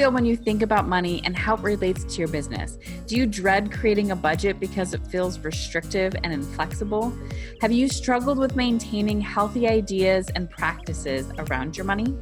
[0.00, 2.78] feel when you think about money and how it relates to your business?
[3.06, 7.12] Do you dread creating a budget because it feels restrictive and inflexible?
[7.60, 12.16] Have you struggled with maintaining healthy ideas and practices around your money?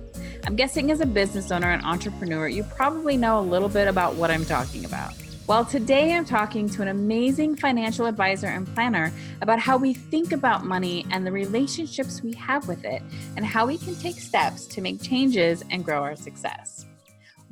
[0.45, 4.17] I'm guessing as a business owner and entrepreneur, you probably know a little bit about
[4.17, 5.12] what I'm talking about.
[5.47, 10.33] Well, today I'm talking to an amazing financial advisor and planner about how we think
[10.33, 13.03] about money and the relationships we have with it,
[13.37, 16.88] and how we can take steps to make changes and grow our success.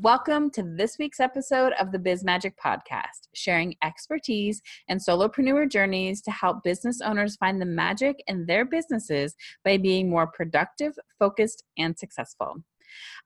[0.03, 6.21] Welcome to this week's episode of the Biz Magic Podcast, sharing expertise and solopreneur journeys
[6.23, 11.65] to help business owners find the magic in their businesses by being more productive, focused,
[11.79, 12.57] and successful.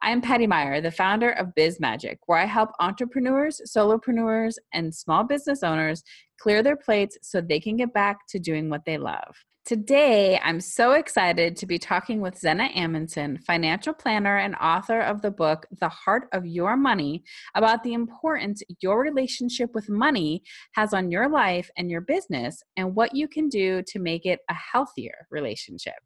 [0.00, 4.94] I am Patty Meyer, the founder of Biz Magic, where I help entrepreneurs, solopreneurs, and
[4.94, 6.04] small business owners
[6.40, 9.34] clear their plates so they can get back to doing what they love.
[9.70, 15.22] Today, I'm so excited to be talking with Zena Amundsen, financial planner and author of
[15.22, 17.22] the book, The Heart of Your Money,
[17.54, 22.96] about the importance your relationship with money has on your life and your business, and
[22.96, 26.02] what you can do to make it a healthier relationship.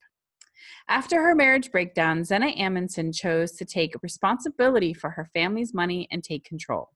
[0.91, 6.23] After her marriage breakdown, Zena Amundsen chose to take responsibility for her family's money and
[6.23, 6.91] take control.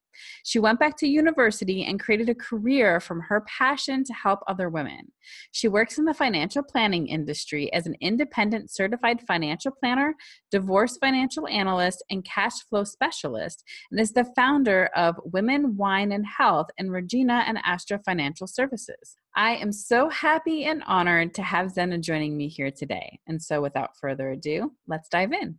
[0.45, 4.69] She went back to university and created a career from her passion to help other
[4.69, 5.13] women.
[5.53, 10.15] She works in the financial planning industry as an independent certified financial planner,
[10.51, 16.27] divorce financial analyst, and cash flow specialist, and is the founder of Women, Wine, and
[16.39, 19.17] Wealth and Regina and Astra Financial Services.
[19.37, 23.21] I am so happy and honored to have Zena joining me here today.
[23.27, 25.59] And so, without further ado, let's dive in.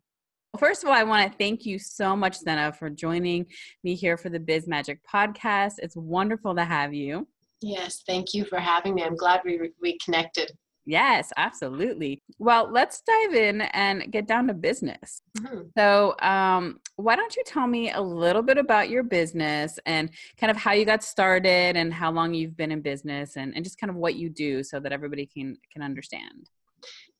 [0.57, 3.45] First of all, I want to thank you so much, Zena, for joining
[3.83, 5.73] me here for the Biz Magic podcast.
[5.77, 7.27] It's wonderful to have you.
[7.61, 9.03] Yes, thank you for having me.
[9.03, 10.51] I'm glad we we connected.
[10.85, 12.23] Yes, absolutely.
[12.39, 15.21] Well, let's dive in and get down to business.
[15.37, 15.67] Mm-hmm.
[15.77, 20.09] So, um, why don't you tell me a little bit about your business and
[20.39, 23.63] kind of how you got started and how long you've been in business and, and
[23.63, 26.49] just kind of what you do so that everybody can can understand?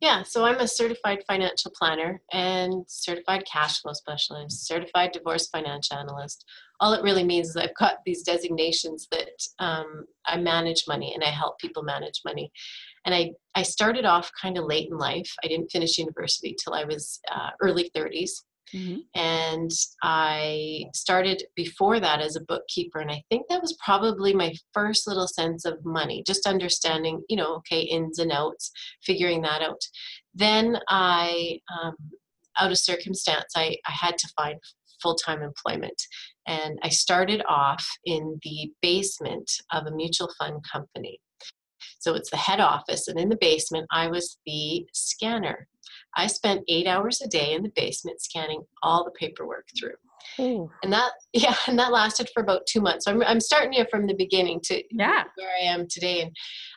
[0.01, 5.97] Yeah, so I'm a certified financial planner and certified cash flow specialist, certified divorce financial
[5.97, 6.45] analyst.
[6.79, 11.21] All it really means is I've got these designations that um, I manage money and
[11.21, 12.49] I help people manage money.
[13.05, 15.29] And I, I started off kind of late in life.
[15.43, 18.31] I didn't finish university till I was uh, early 30s.
[18.73, 18.99] Mm-hmm.
[19.15, 19.71] And
[20.03, 22.99] I started before that as a bookkeeper.
[22.99, 27.37] And I think that was probably my first little sense of money, just understanding, you
[27.37, 28.71] know, okay, ins and outs,
[29.03, 29.81] figuring that out.
[30.33, 31.95] Then I, um,
[32.59, 34.59] out of circumstance, I, I had to find
[35.01, 36.01] full time employment.
[36.47, 41.19] And I started off in the basement of a mutual fund company.
[41.99, 45.67] So it's the head office, and in the basement, I was the scanner
[46.15, 49.95] I spent eight hours a day in the basement scanning all the paperwork through.
[50.39, 50.69] Ooh.
[50.83, 53.05] And that, yeah, and that lasted for about two months.
[53.05, 55.23] So I'm, I'm starting you from the beginning to yeah.
[55.35, 56.21] where I am today.
[56.21, 56.31] And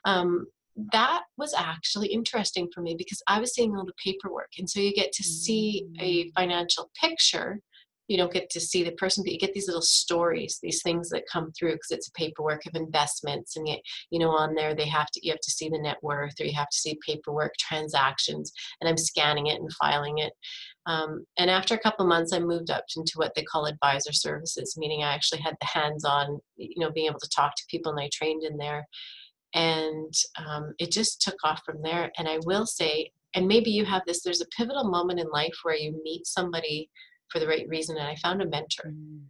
[0.05, 0.47] um,
[0.93, 4.51] that was actually interesting for me because I was seeing all the paperwork.
[4.59, 6.33] And so you get to see a mm.
[6.35, 7.61] financial picture
[8.09, 11.09] you don't get to see the person, but you get these little stories, these things
[11.11, 13.81] that come through because it's a paperwork of investments, and yet
[14.11, 16.45] you know on there they have to you have to see the net worth, or
[16.45, 20.33] you have to see paperwork transactions, and I'm scanning it and filing it.
[20.87, 24.75] Um, and after a couple months, I moved up into what they call advisor services,
[24.77, 28.01] meaning I actually had the hands-on, you know, being able to talk to people, and
[28.01, 28.87] I trained in there.
[29.55, 32.11] And um, it just took off from there.
[32.19, 35.55] And I will say, and maybe you have this, there's a pivotal moment in life
[35.63, 36.91] where you meet somebody
[37.33, 39.21] for the right reason and i found a mentor mm.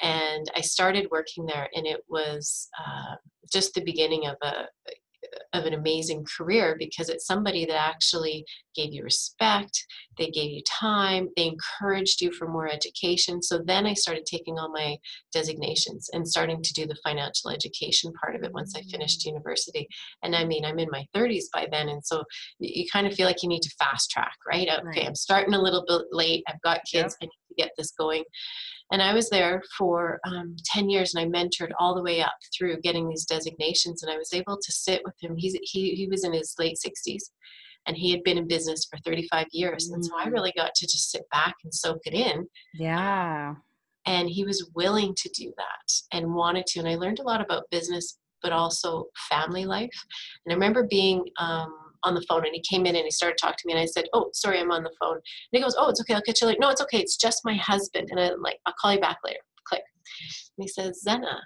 [0.00, 3.14] and i started working there and it was uh,
[3.52, 4.64] just the beginning of a
[5.52, 9.84] of an amazing career because it's somebody that actually gave you respect,
[10.18, 13.42] they gave you time, they encouraged you for more education.
[13.42, 14.96] So then I started taking all my
[15.32, 19.26] designations and starting to do the financial education part of it once I finished mm.
[19.26, 19.88] university.
[20.22, 21.88] And I mean, I'm in my 30s by then.
[21.88, 22.24] And so
[22.58, 24.68] you kind of feel like you need to fast track, right?
[24.68, 25.06] Okay, right.
[25.06, 26.44] I'm starting a little bit late.
[26.48, 27.16] I've got kids.
[27.20, 27.22] Yep.
[27.22, 28.24] I need to get this going.
[28.92, 32.34] And I was there for um, 10 years and I mentored all the way up
[32.56, 34.02] through getting these designations.
[34.02, 35.36] And I was able to sit with him.
[35.36, 37.22] He's, he, he was in his late 60s
[37.86, 39.90] and he had been in business for 35 years.
[39.90, 39.94] Mm.
[39.94, 40.32] And so I mm.
[40.32, 42.46] really got to just sit back and soak it in.
[42.74, 43.54] Yeah.
[44.06, 46.80] And he was willing to do that and wanted to.
[46.80, 50.04] And I learned a lot about business, but also family life.
[50.44, 51.74] And I remember being, um,
[52.04, 53.86] on the phone and he came in and he started talking to me and I
[53.86, 55.16] said, Oh, sorry, I'm on the phone.
[55.16, 55.22] And
[55.52, 56.60] he goes, Oh, it's okay, I'll catch you later.
[56.60, 58.08] No, it's okay, it's just my husband.
[58.10, 59.40] And I'm like, I'll call you back later.
[59.66, 59.82] Click.
[60.58, 61.40] And he says, Zena,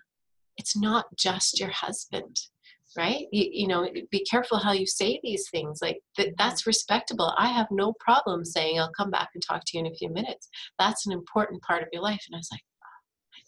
[0.56, 2.36] it's not just your husband
[2.96, 7.34] right you, you know be careful how you say these things like that, that's respectable
[7.36, 10.08] i have no problem saying i'll come back and talk to you in a few
[10.08, 12.62] minutes that's an important part of your life and i was like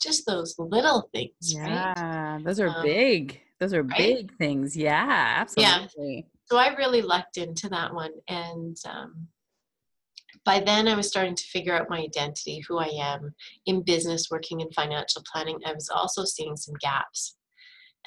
[0.01, 2.45] just those little things, yeah, right?
[2.45, 3.41] those are um, big.
[3.59, 3.99] Those are right?
[3.99, 4.77] big things.
[4.77, 6.27] Yeah, absolutely.
[6.51, 8.11] So I really lucked into that one.
[8.27, 9.29] And um,
[10.45, 13.35] by then I was starting to figure out my identity, who I am
[13.67, 15.61] in business, working in financial planning.
[15.65, 17.37] I was also seeing some gaps.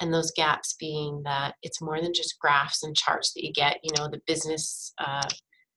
[0.00, 3.78] And those gaps being that it's more than just graphs and charts that you get,
[3.82, 5.22] you know, the business uh,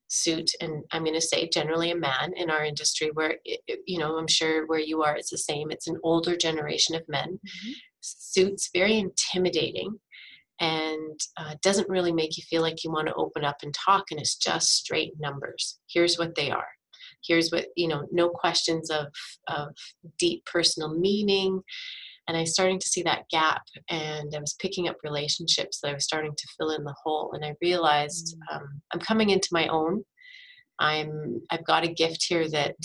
[0.10, 4.00] suit and i'm going to say generally a man in our industry where it, you
[4.00, 7.28] know i'm sure where you are it's the same it's an older generation of men
[7.28, 7.72] mm-hmm.
[8.00, 10.00] suits very intimidating
[10.60, 14.06] and uh, doesn't really make you feel like you want to open up and talk
[14.12, 15.80] and it's just straight numbers.
[15.92, 16.68] Here's what they are.
[17.26, 19.08] Here's what you know no questions of
[19.48, 19.70] of
[20.18, 21.62] deep personal meaning.
[22.28, 25.90] And i was starting to see that gap and i was picking up relationships that
[25.90, 28.56] i was starting to fill in the hole and i realized mm.
[28.56, 30.04] um, i'm coming into my own.
[30.80, 32.76] I'm i've got a gift here that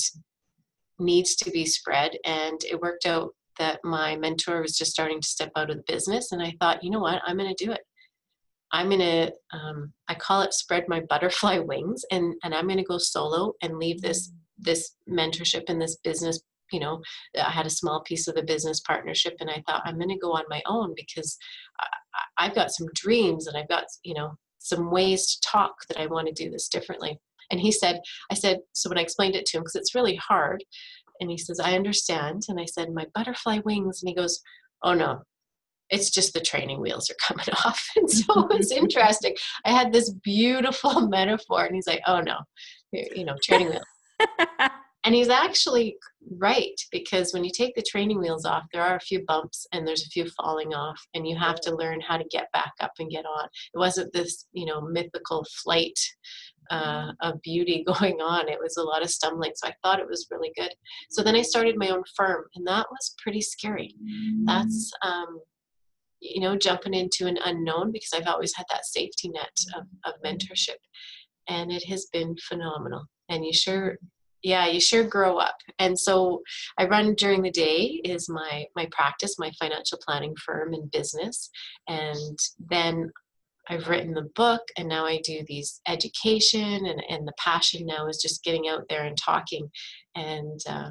[0.98, 5.28] needs to be spread and it worked out that my mentor was just starting to
[5.28, 7.20] step out of the business and i thought you know what?
[7.26, 7.81] I'm going to do it.
[8.72, 12.78] I'm going to um, i call it spread my butterfly wings and and i'm going
[12.78, 14.34] to go solo and leave this mm.
[14.58, 16.40] this mentorship and this business
[16.72, 17.00] you know
[17.38, 20.19] i had a small piece of the business partnership and i thought i'm going to
[20.19, 21.37] go on my own because
[21.81, 26.00] I, i've got some dreams and i've got you know some ways to talk that
[26.00, 27.19] i want to do this differently.
[27.50, 28.00] And he said
[28.31, 30.64] i said so when i explained it to him because it's really hard
[31.22, 32.42] and he says i understand.
[32.48, 34.02] And i said my butterfly wings.
[34.02, 34.40] And he goes
[34.82, 35.22] oh no.
[35.88, 37.82] It's just the training wheels are coming off.
[37.96, 39.34] And so it was interesting.
[39.64, 42.38] I had this beautiful metaphor and he's like oh no.
[42.92, 43.84] You know training wheels.
[45.04, 45.96] And he's actually
[46.38, 49.86] right because when you take the training wheels off, there are a few bumps and
[49.86, 52.92] there's a few falling off, and you have to learn how to get back up
[53.00, 53.48] and get on.
[53.74, 55.98] It wasn't this, you know, mythical flight
[56.70, 58.48] uh, of beauty going on.
[58.48, 59.52] It was a lot of stumbling.
[59.54, 60.72] So I thought it was really good.
[61.10, 63.94] So then I started my own firm, and that was pretty scary.
[64.44, 65.40] That's, um,
[66.20, 70.20] you know, jumping into an unknown because I've always had that safety net of, of
[70.24, 70.78] mentorship.
[71.48, 73.04] And it has been phenomenal.
[73.28, 73.96] And you sure
[74.42, 76.42] yeah you sure grow up and so
[76.78, 81.50] i run during the day is my my practice my financial planning firm and business
[81.88, 82.38] and
[82.70, 83.10] then
[83.72, 88.06] i've written the book and now i do these education and, and the passion now
[88.06, 89.69] is just getting out there and talking
[90.14, 90.90] and uh,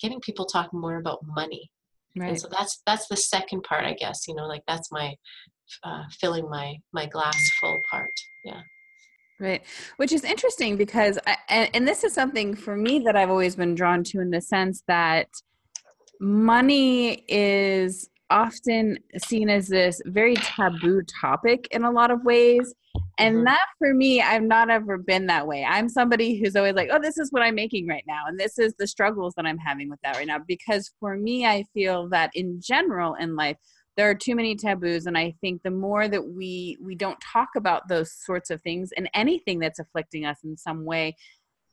[0.00, 1.70] getting people talking more about money.
[2.16, 2.30] Right.
[2.30, 5.14] and so that's that's the second part i guess you know like that's my
[5.84, 8.10] uh, filling my my glass full part.
[8.44, 8.60] Yeah.
[9.38, 9.62] Right.
[9.98, 13.54] Which is interesting because, I, and, and this is something for me that I've always
[13.54, 15.28] been drawn to in the sense that
[16.20, 22.74] money is often seen as this very taboo topic in a lot of ways.
[23.18, 23.44] And mm-hmm.
[23.44, 25.64] that for me, I've not ever been that way.
[25.64, 28.24] I'm somebody who's always like, oh, this is what I'm making right now.
[28.26, 30.38] And this is the struggles that I'm having with that right now.
[30.46, 33.56] Because for me, I feel that in general in life,
[33.96, 37.48] there are too many taboos and i think the more that we we don't talk
[37.56, 41.16] about those sorts of things and anything that's afflicting us in some way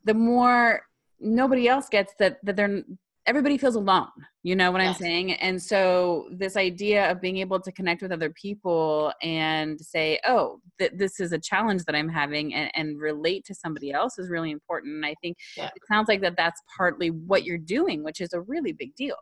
[0.06, 0.84] the more
[1.20, 2.84] nobody else gets that that they're
[3.26, 4.08] everybody feels alone
[4.44, 4.96] you know what yes.
[4.96, 9.80] i'm saying and so this idea of being able to connect with other people and
[9.80, 13.92] say oh th- this is a challenge that i'm having and, and relate to somebody
[13.92, 15.68] else is really important and i think yeah.
[15.68, 19.16] it sounds like that that's partly what you're doing which is a really big deal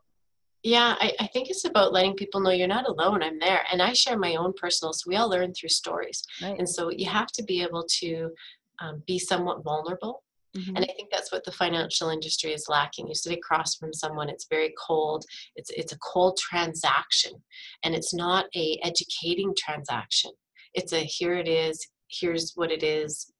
[0.63, 3.23] yeah, I, I, think it's about letting people know you're not alone.
[3.23, 3.61] I'm there.
[3.71, 6.23] And I share my own personal, so we all learn through stories.
[6.39, 6.55] Right.
[6.57, 8.29] And so you have to be able to
[8.79, 10.23] um, be somewhat vulnerable.
[10.57, 10.75] Mm-hmm.
[10.75, 13.07] And I think that's what the financial industry is lacking.
[13.07, 15.23] You sit across from someone, it's very cold.
[15.55, 17.31] It's it's a cold transaction.
[17.83, 20.31] And it's not a educating transaction.
[20.73, 21.79] It's a here it is,
[22.09, 23.30] here's what it is,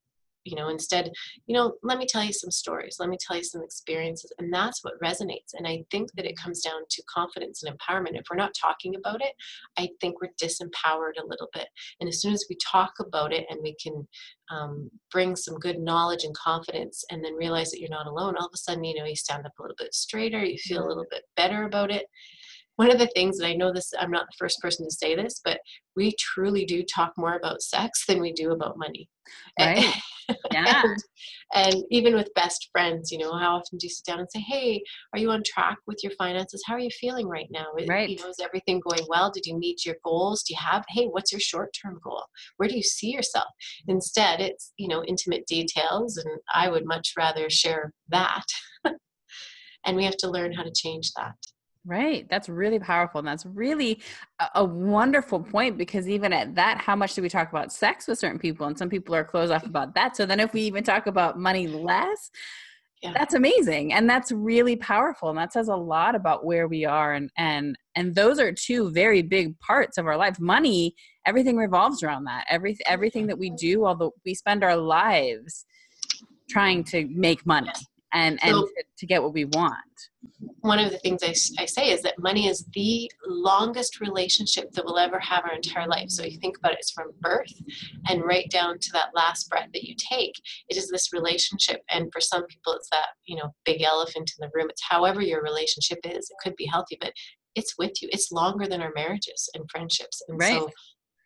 [0.43, 1.11] you know instead
[1.45, 4.53] you know let me tell you some stories let me tell you some experiences and
[4.53, 8.17] that's what resonates and i think that it comes down to confidence and empowerment.
[8.17, 9.33] If we're not talking about it
[9.77, 11.67] i think we're disempowered a little bit
[11.99, 14.07] and as soon as we talk about it and we can
[14.51, 18.47] um, bring some good knowledge and confidence and then realize that you're not alone all
[18.47, 20.87] of a sudden you know you stand up a little bit straighter you feel a
[20.87, 22.05] little bit better about it
[22.81, 25.15] one of the things that I know this, I'm not the first person to say
[25.15, 25.59] this, but
[25.95, 29.07] we truly do talk more about sex than we do about money.
[29.59, 29.85] Right.
[30.53, 30.83] Yeah.
[30.85, 30.97] and,
[31.53, 34.39] and, even with best friends, you know, how often do you sit down and say,
[34.39, 36.63] Hey, are you on track with your finances?
[36.65, 37.65] How are you feeling right now?
[37.85, 38.09] Right.
[38.09, 39.29] You know, is everything going well?
[39.29, 40.43] Did you meet your goals?
[40.43, 42.23] Do you have, Hey, what's your short term goal?
[42.55, 43.47] Where do you see yourself?
[43.89, 46.15] Instead, it's, you know, intimate details.
[46.15, 48.45] And I would much rather share that.
[49.85, 51.35] and we have to learn how to change that.
[51.83, 52.27] Right.
[52.29, 53.19] That's really powerful.
[53.19, 54.01] And that's really
[54.39, 58.07] a, a, wonderful point because even at that, how much do we talk about sex
[58.07, 58.67] with certain people?
[58.67, 60.15] And some people are closed off about that.
[60.15, 62.29] So then if we even talk about money less,
[63.01, 63.13] yeah.
[63.13, 67.13] that's amazing and that's really powerful and that says a lot about where we are
[67.13, 70.93] and and and those are two very big parts of our life money
[71.25, 75.65] everything revolves around that every everything that we do although we spend our lives
[76.49, 77.71] trying to make money
[78.13, 79.75] and and to, to, get what we want.
[80.61, 84.85] One of the things I, I say is that money is the longest relationship that
[84.85, 86.09] we'll ever have our entire life.
[86.09, 87.53] So you think about it, it's from birth
[88.07, 90.35] and right down to that last breath that you take.
[90.69, 94.47] It is this relationship and for some people it's that you know big elephant in
[94.47, 94.69] the room.
[94.69, 96.29] It's however your relationship is.
[96.29, 97.13] It could be healthy but
[97.55, 98.09] it's with you.
[98.11, 100.21] It's longer than our marriages and friendships.
[100.27, 100.59] And right.
[100.59, 100.69] so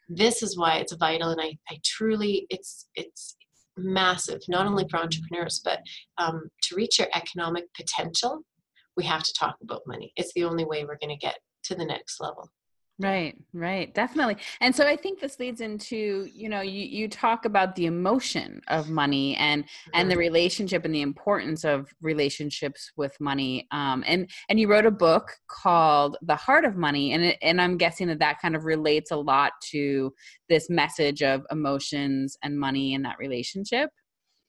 [0.09, 3.35] this is why it's vital and I, I truly it's it's
[3.77, 5.79] massive, not only for entrepreneurs, but
[6.17, 8.41] um, to reach your economic potential,
[8.97, 10.13] we have to talk about money.
[10.15, 12.49] It's the only way we're going to get to the next level.
[12.97, 14.37] Right, right, definitely.
[14.61, 18.61] And so I think this leads into, you know, you, you talk about the emotion
[18.69, 23.67] of money and and the relationship and the importance of relationships with money.
[23.71, 27.59] Um, and and you wrote a book called The Heart of Money, and it, and
[27.59, 30.13] I'm guessing that that kind of relates a lot to
[30.47, 33.89] this message of emotions and money and that relationship.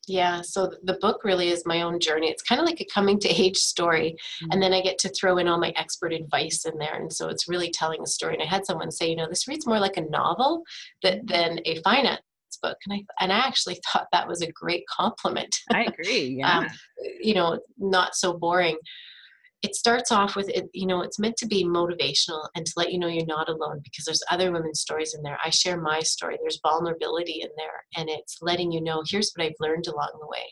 [0.06, 2.28] Yeah, so the book really is my own journey.
[2.28, 4.16] It's kind of like a coming to age story.
[4.42, 4.52] Mm-hmm.
[4.52, 6.94] And then I get to throw in all my expert advice in there.
[6.94, 8.34] And so it's really telling a story.
[8.34, 10.62] And I had someone say, you know, this reads more like a novel
[11.02, 11.26] that, mm-hmm.
[11.26, 12.20] than a finance
[12.62, 12.78] book.
[12.86, 15.54] And I, and I actually thought that was a great compliment.
[15.72, 16.26] I agree.
[16.36, 16.58] Yeah.
[16.58, 16.66] um,
[17.20, 18.76] you know, not so boring
[19.62, 22.92] it starts off with it you know it's meant to be motivational and to let
[22.92, 25.38] you know you're not alone because there's other women's stories in there.
[25.44, 26.36] I share my story.
[26.40, 30.26] There's vulnerability in there and it's letting you know here's what i've learned along the
[30.26, 30.44] way.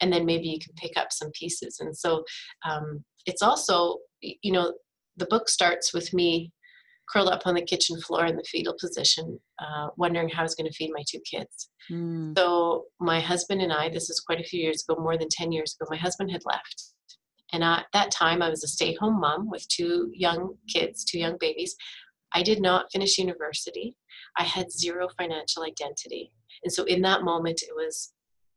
[0.00, 1.78] And then maybe you can pick up some pieces.
[1.80, 2.24] And so
[2.64, 4.72] um, it's also you know
[5.16, 6.52] the book starts with me
[7.08, 10.54] curled up on the kitchen floor in the fetal position uh, wondering how i was
[10.54, 11.68] going to feed my two kids.
[11.90, 12.38] Mm.
[12.38, 15.50] so my husband and i this is quite a few years ago more than 10
[15.52, 16.92] years ago my husband had left
[17.52, 21.18] and at that time, I was a stay home mom with two young kids, two
[21.18, 21.76] young babies.
[22.34, 23.96] I did not finish university.
[24.38, 26.32] I had zero financial identity.
[26.64, 28.12] And so in that moment, it was,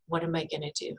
[0.07, 0.95] what am I going to do?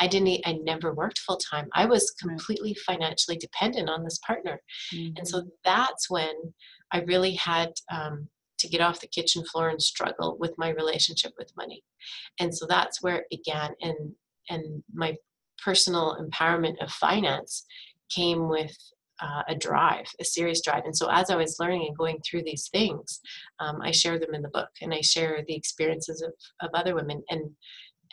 [0.00, 1.68] I didn't, I never worked full time.
[1.74, 4.60] I was completely financially dependent on this partner.
[4.94, 5.16] Mm-hmm.
[5.16, 6.34] And so that's when
[6.92, 8.28] I really had um,
[8.58, 11.82] to get off the kitchen floor and struggle with my relationship with money.
[12.40, 13.74] And so that's where it began.
[13.80, 14.12] And,
[14.50, 15.16] and my
[15.62, 17.64] personal empowerment of finance
[18.10, 18.76] came with
[19.20, 20.84] uh, a drive, a serious drive.
[20.84, 23.20] And so, as I was learning and going through these things,
[23.60, 26.94] um, I share them in the book, and I share the experiences of, of other
[26.94, 27.50] women and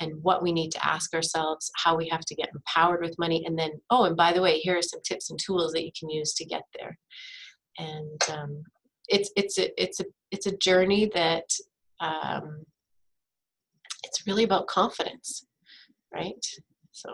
[0.02, 3.44] and what we need to ask ourselves, how we have to get empowered with money,
[3.46, 5.92] and then oh, and by the way, here are some tips and tools that you
[5.98, 6.98] can use to get there.
[7.78, 8.64] And um,
[9.08, 11.46] it's it's a it's a it's a journey that
[12.00, 12.66] um,
[14.04, 15.46] it's really about confidence,
[16.14, 16.46] right?
[16.92, 17.14] So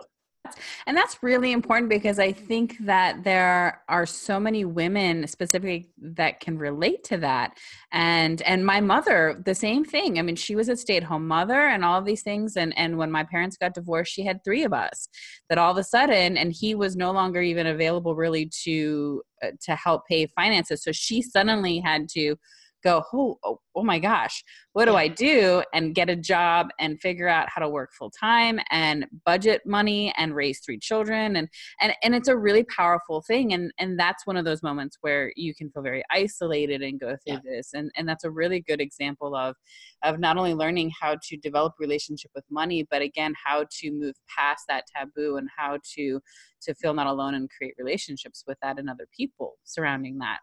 [0.86, 6.40] and that's really important because I think that there are so many women specifically that
[6.40, 7.56] can relate to that.
[7.92, 10.18] And and my mother, the same thing.
[10.18, 12.56] I mean, she was a stay-at-home mother and all these things.
[12.56, 15.08] And and when my parents got divorced, she had three of us.
[15.48, 19.50] That all of a sudden, and he was no longer even available really to uh,
[19.62, 20.82] to help pay finances.
[20.82, 22.36] So she suddenly had to
[22.82, 25.62] go, oh, oh, oh my gosh, what do I do?
[25.72, 30.12] And get a job and figure out how to work full time and budget money
[30.16, 31.36] and raise three children.
[31.36, 31.48] And,
[31.80, 33.52] and, and it's a really powerful thing.
[33.52, 37.16] And, and that's one of those moments where you can feel very isolated and go
[37.24, 37.56] through yeah.
[37.56, 37.70] this.
[37.74, 39.56] And, and that's a really good example of,
[40.02, 44.14] of not only learning how to develop relationship with money, but again, how to move
[44.28, 46.20] past that taboo and how to,
[46.62, 50.38] to feel not alone and create relationships with that and other people surrounding that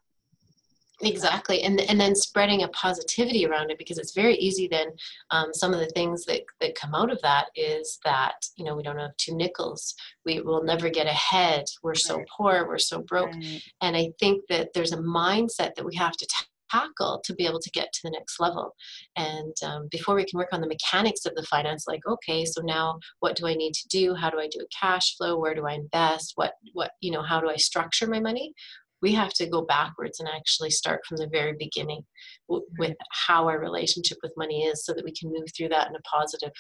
[1.02, 4.88] exactly and and then spreading a positivity around it because it's very easy then
[5.32, 8.76] um, some of the things that that come out of that is that you know
[8.76, 9.96] we don't have two nickels.
[10.26, 11.66] We will never get ahead.
[11.84, 12.28] We're so right.
[12.28, 13.34] poor we're so broke.
[13.34, 13.62] Right.
[13.82, 16.28] and i think that there's a mindset that we have to
[16.72, 18.76] tackle to be able to get to the next level.
[19.16, 22.62] And um, before we can work on the mechanics of the finance like okay so
[22.62, 24.14] now what do i need to do?
[24.14, 25.38] How do i do a cash flow?
[25.38, 26.34] Where do i invest?
[26.36, 28.54] What what you know how do i structure my money
[29.02, 32.02] we have to go backwards and actually start from the very beginning
[32.50, 32.96] w- with
[33.28, 36.02] how our relationship with money is so that we can move through that in a
[36.02, 36.52] positive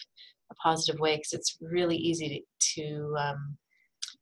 [0.51, 2.43] a positive way because it's really easy
[2.75, 3.58] to, to um,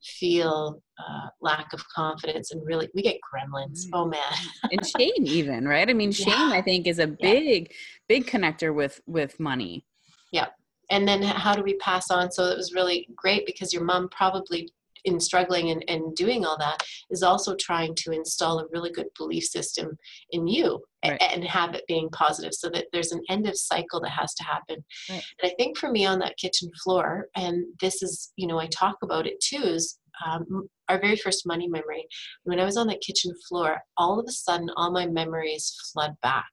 [0.04, 3.86] feel uh, lack of confidence and really we get gremlins.
[3.94, 4.20] Oh man.
[4.72, 5.90] And shame even right?
[5.90, 6.52] I mean shame yeah.
[6.52, 7.78] i think is a big yeah.
[8.10, 9.86] big connector with with money.
[10.32, 10.48] Yeah
[10.90, 12.32] and then how do we pass on?
[12.32, 14.70] So it was really great because your mom probably
[15.08, 19.08] in struggling and, and doing all that is also trying to install a really good
[19.18, 19.98] belief system
[20.32, 21.20] in you right.
[21.22, 24.34] and, and have it being positive so that there's an end of cycle that has
[24.34, 25.24] to happen right.
[25.42, 28.68] and i think for me on that kitchen floor and this is you know i
[28.68, 32.06] talk about it too is um, our very first money memory
[32.44, 36.16] when i was on that kitchen floor all of a sudden all my memories flood
[36.22, 36.52] back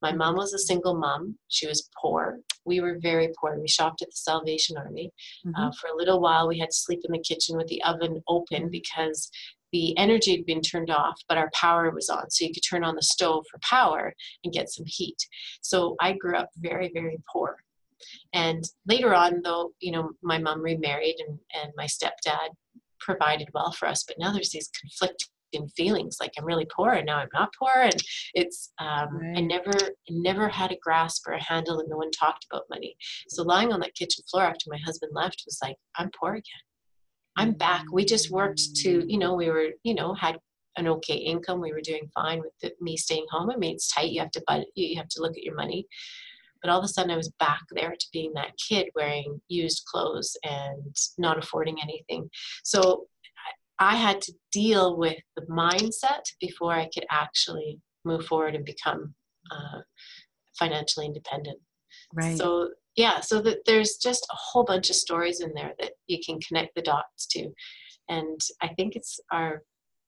[0.00, 1.36] my mom was a single mom.
[1.48, 2.38] She was poor.
[2.64, 3.58] We were very poor.
[3.58, 5.10] We shopped at the Salvation Army.
[5.46, 5.64] Uh, mm-hmm.
[5.64, 8.22] Uh, for a little while, we had to sleep in the kitchen with the oven
[8.28, 9.30] open because
[9.72, 12.30] the energy had been turned off, but our power was on.
[12.30, 14.14] So you could turn on the stove for power
[14.44, 15.18] and get some heat.
[15.60, 17.56] So I grew up very, very poor.
[18.32, 22.50] And later on, though, you know, my mom remarried and, and my stepdad
[23.00, 26.92] provided well for us, but now there's these conflicting in feelings like i'm really poor
[26.92, 28.02] and now i'm not poor and
[28.34, 29.38] it's um, right.
[29.38, 29.72] i never
[30.10, 32.96] never had a grasp or a handle and no one talked about money.
[33.28, 36.42] So lying on that kitchen floor after my husband left was like i'm poor again.
[37.36, 37.84] I'm back.
[37.92, 40.38] We just worked to you know we were you know had
[40.76, 41.60] an okay income.
[41.60, 43.50] We were doing fine with the, me staying home.
[43.50, 44.10] I mean it's tight.
[44.10, 45.86] You have to budget you have to look at your money.
[46.60, 49.84] But all of a sudden i was back there to being that kid wearing used
[49.86, 52.28] clothes and not affording anything.
[52.64, 53.06] So
[53.78, 59.14] I had to deal with the mindset before I could actually move forward and become
[59.50, 59.80] uh,
[60.58, 61.58] financially independent.
[62.14, 62.36] Right.
[62.36, 66.18] So yeah, so that there's just a whole bunch of stories in there that you
[66.24, 67.48] can connect the dots to,
[68.08, 69.62] and I think it's our,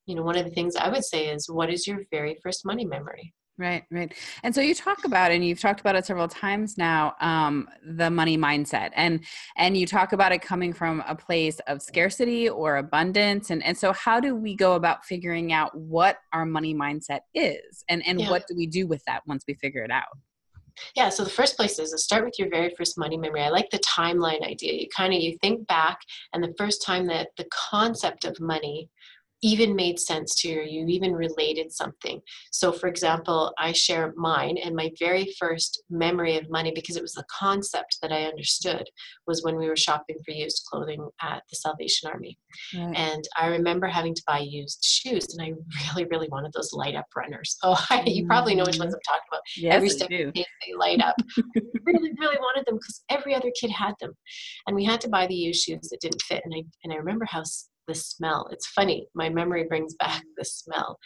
[0.06, 2.64] you know, one of the things I would say is, what is your very first
[2.64, 3.32] money memory?
[3.60, 4.14] Right, right.
[4.42, 8.08] And so you talk about, and you've talked about it several times now, um, the
[8.08, 9.22] money mindset, and
[9.58, 13.76] and you talk about it coming from a place of scarcity or abundance, and and
[13.76, 18.22] so how do we go about figuring out what our money mindset is, and and
[18.22, 18.30] yeah.
[18.30, 20.08] what do we do with that once we figure it out?
[20.96, 23.42] Yeah, so the first place is to start with your very first money memory.
[23.42, 24.72] I like the timeline idea.
[24.72, 25.98] You kind of you think back,
[26.32, 28.88] and the first time that the concept of money
[29.42, 32.20] even made sense to you, you even related something.
[32.50, 37.02] So, for example, I share mine, and my very first memory of money, because it
[37.02, 38.88] was the concept that I understood,
[39.26, 42.38] was when we were shopping for used clothing at the Salvation Army.
[42.74, 42.94] Right.
[42.96, 45.52] And I remember having to buy used shoes, and I
[45.86, 47.56] really, really wanted those light up runners.
[47.70, 49.12] Oh, I, you probably know which ones mm-hmm.
[49.12, 49.42] I'm talking about.
[49.56, 51.14] Yes, Every step they, they light up.
[51.38, 51.52] I
[51.84, 54.12] really, really wanted them because every other kid had them,
[54.66, 56.42] and we had to buy the used shoes that didn't fit.
[56.44, 57.42] And I and I remember how
[57.86, 58.49] the smell.
[58.50, 60.99] It's funny, my memory brings back the smell.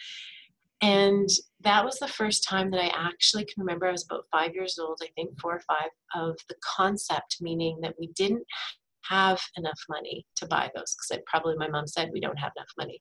[0.82, 1.28] And
[1.60, 3.86] that was the first time that I actually can remember.
[3.86, 7.78] I was about five years old, I think four or five, of the concept, meaning
[7.82, 8.44] that we didn't
[9.08, 12.52] have enough money to buy those because I probably my mom said we don't have
[12.56, 13.00] enough money.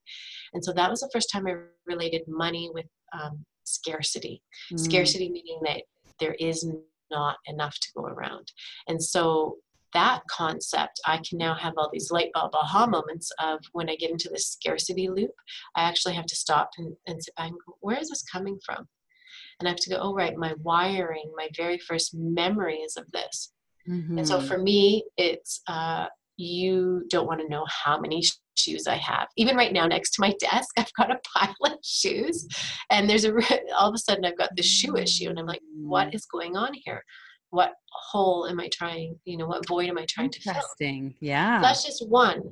[0.52, 1.54] And so that was the first time I
[1.86, 4.42] related money with um, scarcity.
[4.72, 4.80] Mm.
[4.80, 5.82] Scarcity meaning that
[6.20, 6.66] there is
[7.10, 8.50] not enough to go around.
[8.88, 9.56] And so
[9.94, 13.96] that concept, I can now have all these light bulb aha moments of when I
[13.96, 15.30] get into this scarcity loop,
[15.76, 18.58] I actually have to stop and, and sit back and go, where is this coming
[18.64, 18.86] from?
[19.58, 23.52] And I have to go, oh, right, my wiring, my very first memories of this.
[23.88, 24.18] Mm-hmm.
[24.18, 24.46] And so mm-hmm.
[24.46, 28.22] for me, it's uh, you don't want to know how many
[28.56, 29.28] shoes I have.
[29.36, 32.46] Even right now, next to my desk, I've got a pile of shoes,
[32.90, 33.32] and there's a
[33.76, 36.20] all of a sudden I've got this shoe issue, and I'm like, what mm.
[36.32, 37.04] going on here?
[37.54, 40.54] What hole am I trying, you know, what void am I trying to fill?
[40.54, 41.14] Interesting.
[41.20, 41.60] Yeah.
[41.60, 42.42] So that's just one.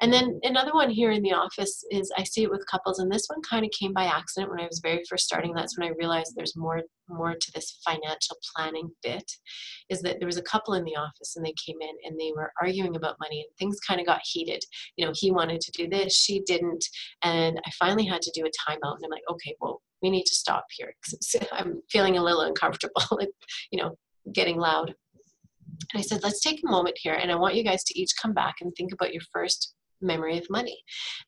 [0.00, 3.10] And then another one here in the office is I see it with couples, and
[3.10, 5.52] this one kind of came by accident when I was very first starting.
[5.54, 9.28] That's when I realized there's more more to this financial planning bit.
[9.88, 12.30] Is that there was a couple in the office and they came in and they
[12.34, 14.62] were arguing about money and things kind of got heated.
[14.96, 16.84] You know, he wanted to do this, she didn't,
[17.22, 18.96] and I finally had to do a timeout.
[18.96, 22.42] And I'm like, okay, well, we need to stop here because I'm feeling a little
[22.42, 23.02] uncomfortable.
[23.72, 23.96] you know,
[24.32, 24.94] getting loud.
[25.92, 28.12] And I said, let's take a moment here, and I want you guys to each
[28.20, 30.78] come back and think about your first memory of money.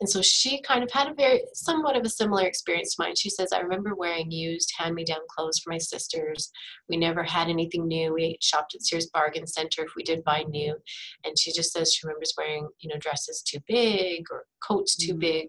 [0.01, 3.15] And so she kind of had a very somewhat of a similar experience to mine.
[3.17, 6.51] She says, I remember wearing used hand me down clothes for my sisters.
[6.89, 8.15] We never had anything new.
[8.15, 10.77] We shopped at Sears Bargain Center if we did buy new.
[11.25, 15.13] And she just says she remembers wearing, you know, dresses too big or coats too
[15.13, 15.21] mm-hmm.
[15.21, 15.49] big.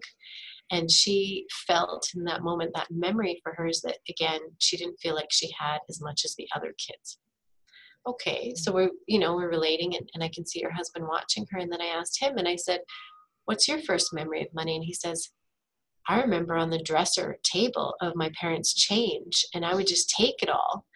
[0.70, 5.00] And she felt in that moment that memory for her is that again, she didn't
[5.00, 7.18] feel like she had as much as the other kids
[8.08, 11.46] okay so we're you know we're relating and, and i can see her husband watching
[11.50, 11.58] her.
[11.58, 12.80] And then i asked him and i said
[13.44, 14.74] what's your first memory of money?
[14.76, 15.30] And he says
[16.08, 20.42] i remember on the dresser table of my parents change and i would just take
[20.42, 20.86] it all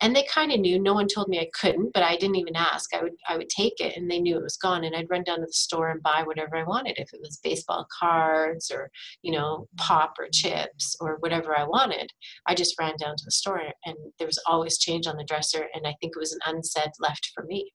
[0.00, 2.56] and they kind of knew no one told me i couldn't but i didn't even
[2.56, 2.94] ask.
[2.94, 5.24] I would i would take it and they knew it was gone and i'd run
[5.24, 8.90] down to the store and buy whatever i wanted if it was baseball cards or
[9.22, 12.10] you know pop or chips or whatever i wanted.
[12.46, 15.66] I just ran down to the store and there was always change on the dresser
[15.74, 17.72] and i think it was an unsaid left for me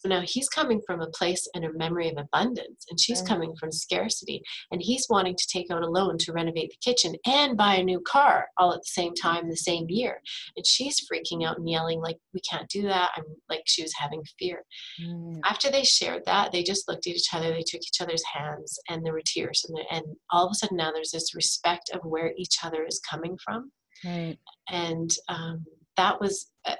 [0.00, 3.28] So now he's coming from a place and a memory of abundance, and she's Right.
[3.28, 4.42] coming from scarcity.
[4.70, 7.82] And he's wanting to take out a loan to renovate the kitchen and buy a
[7.84, 10.20] new car all at the same time, the same year.
[10.56, 13.10] And she's freaking out and yelling, like, we can't do that.
[13.16, 14.64] I'm like, she was having fear.
[15.00, 15.40] Right.
[15.44, 18.78] After they shared that, they just looked at each other, they took each other's hands,
[18.88, 19.64] and there were tears.
[19.68, 23.00] And, and all of a sudden now there's this respect of where each other is
[23.08, 23.70] coming from
[24.04, 24.36] Right.
[24.68, 25.64] and um,
[25.96, 26.74] that was uh,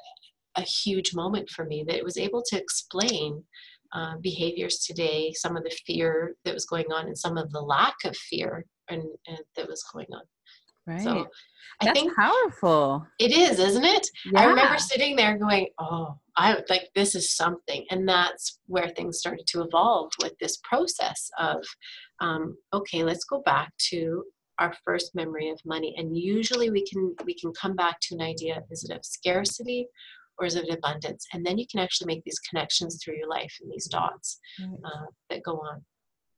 [0.57, 3.42] a, huge moment for me that it was able to explain
[3.95, 7.61] uh, behaviors today some of the fear that was going on and some of the
[7.61, 10.23] lack of fear and, and that was going on
[10.87, 11.03] Right.
[11.03, 11.27] so
[11.81, 13.05] i That's think powerful.
[13.19, 14.40] it is isn't it Yeah.
[14.42, 19.19] i remember sitting there going oh i like this is something and that's where things
[19.19, 21.64] started to evolve with this process of
[22.21, 24.23] um, okay let's go back to
[24.61, 28.23] our first memory of money and usually we can we can come back to an
[28.23, 29.87] idea is it of scarcity
[30.38, 33.55] or is it abundance and then you can actually make these connections through your life
[33.62, 35.85] and these dots uh, that go on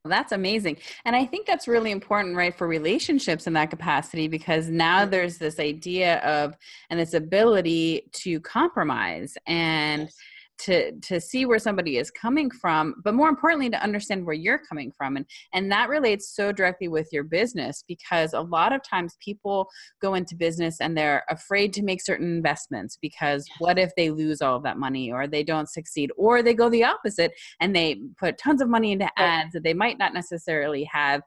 [0.04, 0.78] Well, that's amazing.
[1.04, 5.10] And I think that's really important, right, for relationships in that capacity because now Mhm.
[5.10, 6.56] there's this idea of
[6.88, 10.14] and this ability to compromise and Yes.
[10.58, 14.60] To to see where somebody is coming from, but more importantly to understand where you're
[14.68, 15.16] coming from.
[15.16, 19.68] And and that relates so directly with your business because a lot of times people
[20.02, 24.40] go into business and they're afraid to make certain investments because what if they lose
[24.40, 26.10] all of that money or they don't succeed?
[26.16, 29.74] Or they go the opposite and they put tons of money into ads that they
[29.74, 31.22] might not necessarily have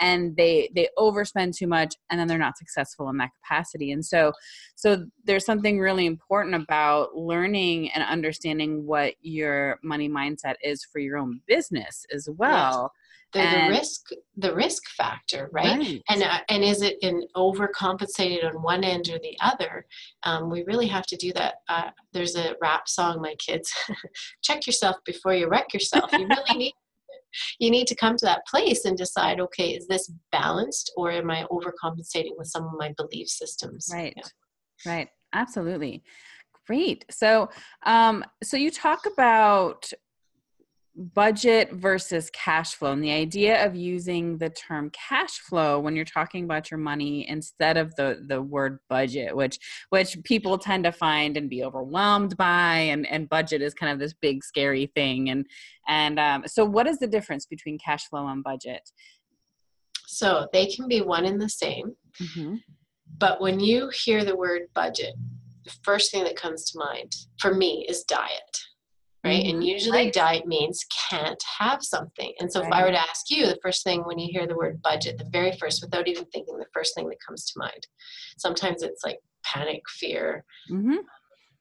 [0.00, 3.92] and they they overspend too much and then they're not successful in that capacity.
[3.92, 4.32] And so
[4.74, 10.98] so there's something really important about learning and understanding what your money mindset is for
[10.98, 12.92] your own business as well.
[13.32, 14.02] The, And- the risk
[14.36, 16.00] the risk factor right?
[16.08, 19.84] And uh, and is it in overcompensated on one end or the other?
[20.22, 21.54] Um, we really have to do that.
[21.68, 23.72] Uh, there's a rap song my kids
[24.42, 26.12] check yourself before you wreck yourself.
[26.12, 26.74] You really need
[27.58, 31.30] you need to come to that place and decide okay is this balanced or am
[31.30, 33.90] i overcompensating with some of my belief systems?
[33.92, 34.14] Right.
[34.16, 34.22] Yeah.
[34.92, 35.08] right.
[35.32, 36.02] Absolutely.
[36.66, 37.04] Great.
[37.10, 37.48] So
[37.84, 39.90] um so you talk about
[40.96, 46.04] budget versus cash flow and the idea of using the term cash flow when you're
[46.04, 49.58] talking about your money instead of the the word budget which
[49.90, 53.98] which people tend to find and be overwhelmed by and and budget is kind of
[53.98, 55.46] this big scary thing and
[55.86, 58.90] and um, so what is the difference between cash flow and budget
[60.06, 62.54] so they can be one and the same mm-hmm.
[63.18, 65.14] But when you hear the word budget,
[65.64, 68.58] the first thing that comes to mind for me is diet,
[69.26, 69.44] right?
[69.44, 69.66] And Mhm.
[69.66, 70.12] usually Right.
[70.12, 72.32] diet means can't have something.
[72.40, 74.56] And so if I were to ask you, the first thing when you hear the
[74.56, 77.86] word budget, the very first, without even thinking, the first thing that comes to mind,
[78.38, 80.44] sometimes it's like panic, fear.
[80.70, 80.96] Mm-hmm.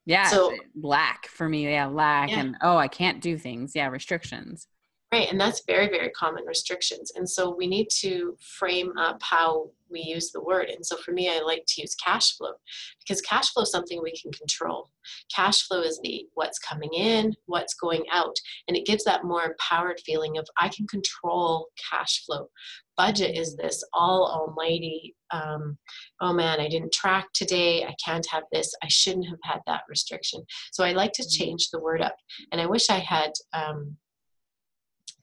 [0.06, 0.28] Yeah.
[0.28, 1.64] So- lack for me.
[1.70, 2.40] Yeah, lack Yeah.
[2.42, 3.74] and oh, I can't do things.
[3.76, 4.68] Yeah, restrictions.
[5.12, 7.14] Right, and that's very, very common restrictions.
[7.16, 10.68] And so we need to frame up how we use the word.
[10.70, 12.54] And so for me, I like to use cash flow
[13.00, 14.90] because cash flow is something we can control.
[15.34, 18.36] Cash flow is the what's coming in, what's going out,
[18.68, 22.50] and it gives that more empowered feeling of I can control cash flow.
[22.98, 25.78] Budget is this all almighty, um,
[26.20, 29.84] oh man, I didn't track today, I can't have this, I shouldn't have had that
[29.88, 30.44] restriction.
[30.72, 32.16] So I like to change the word up.
[32.52, 33.32] And I wish I had.
[33.54, 33.98] Um,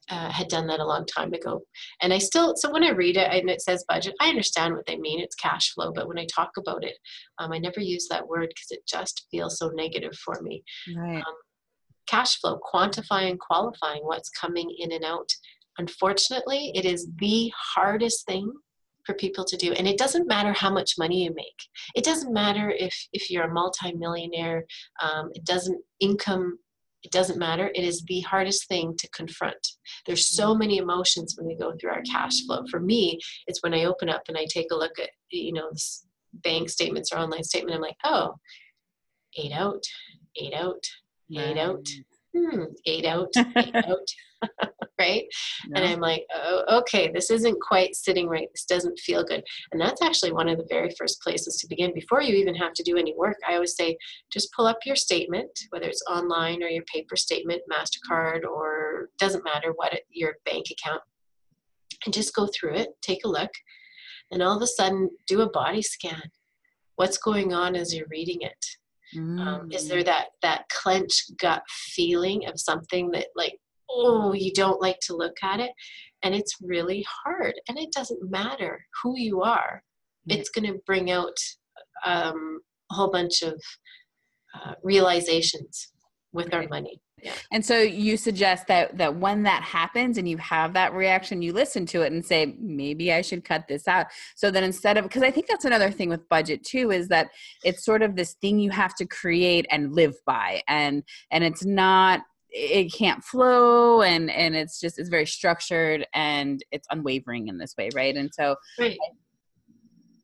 [0.09, 1.61] uh, had done that a long time ago.
[2.01, 4.85] And I still, so when I read it and it says budget, I understand what
[4.85, 5.19] they mean.
[5.19, 5.91] It's cash flow.
[5.93, 6.97] But when I talk about it,
[7.39, 10.63] um, I never use that word because it just feels so negative for me.
[10.95, 11.23] Right.
[12.07, 15.29] Cash flow, quantifying, qualifying what's coming in and out.
[15.77, 18.51] Unfortunately, it is the hardest thing
[19.05, 22.31] for people to do and it doesn't matter how much money you make it doesn't
[22.31, 24.63] matter if if you're a multimillionaire
[25.01, 26.57] um, it doesn't income
[27.03, 27.69] it doesn't matter.
[27.75, 29.67] It is the hardest thing to confront.
[30.05, 32.63] There's so many emotions when we go through our cash flow.
[32.69, 35.69] For me it's when i open up and i take a look at you know
[35.71, 38.35] this bank statements or online statement i'm like oh
[39.37, 39.83] eight out
[40.37, 40.83] eight out
[41.35, 41.87] eight out
[42.35, 44.07] hmm eight out eight out
[44.99, 45.25] right
[45.75, 48.47] and I'm like, oh, okay, this isn't quite sitting right.
[48.53, 49.43] This doesn't feel good.
[49.71, 51.93] And that's actually one of the very first places to begin.
[51.93, 53.97] Before you even have to do any work, I always say,
[54.31, 59.43] just pull up your statement, whether it's online or your paper statement, MasterCard, or doesn't
[59.43, 61.01] matter what, it, your bank account,
[62.05, 63.51] and just go through it, take a look,
[64.31, 66.31] and all of a sudden do a body scan.
[66.95, 68.65] What's going on as you're reading it?
[69.15, 69.89] Um, is Mm.
[69.89, 75.15] there that that clenched gut feeling of something that like oh you don't like to
[75.15, 75.71] look at it
[76.23, 79.83] and it's really hard and it doesn't matter who you are
[80.25, 80.37] Yeah.
[80.37, 81.35] it's going to bring out
[82.05, 82.59] um,
[82.91, 83.59] a whole bunch of
[84.55, 85.89] uh, realizations
[86.31, 87.33] with our money Yeah.
[87.51, 91.53] And so you suggest that that when that happens and you have that reaction, you
[91.53, 94.07] listen to it and say, maybe I should cut this out.
[94.35, 97.29] So that instead of because I think that's another thing with budget too, is that
[97.63, 100.63] it's sort of this thing you have to create and live by.
[100.67, 102.21] And and it's not
[102.53, 107.75] it can't flow and and it's just it's very structured and it's unwavering in this
[107.77, 108.15] way right?
[108.15, 108.97] And so right.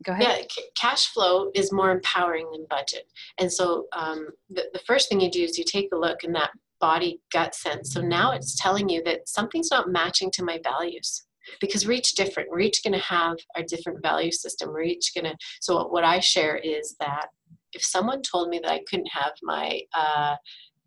[0.05, 0.23] Go ahead.
[0.23, 3.07] Yeah c- cash flow is more empowering than budget.
[3.37, 6.31] And so um, the, the first thing you do is you take a look in
[6.33, 7.93] that body gut sense.
[7.93, 11.25] So now it's telling you that something's not matching to my values
[11.59, 12.49] because we're each different.
[12.49, 14.69] We're each going to have a different value system.
[14.69, 17.27] We're each going to so what i share is that
[17.73, 20.35] if someone told me that i couldn't have my uh,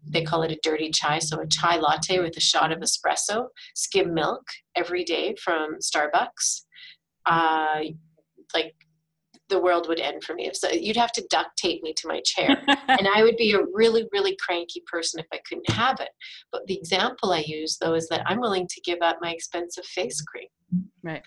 [0.06, 3.46] they call it a dirty chai so a chai latte with a shot of espresso
[3.74, 4.42] skim milk
[4.76, 6.62] every day from starbucks
[7.26, 7.80] uh,
[8.54, 8.74] like
[9.52, 10.50] the world would end for me.
[10.54, 12.62] So you'd have to duct tape me to my chair.
[12.88, 16.08] and I would be a really, really cranky person if I couldn't have it.
[16.50, 19.84] But the example I use though is that I'm willing to give up my expensive
[19.84, 20.48] face cream.
[21.02, 21.22] Right.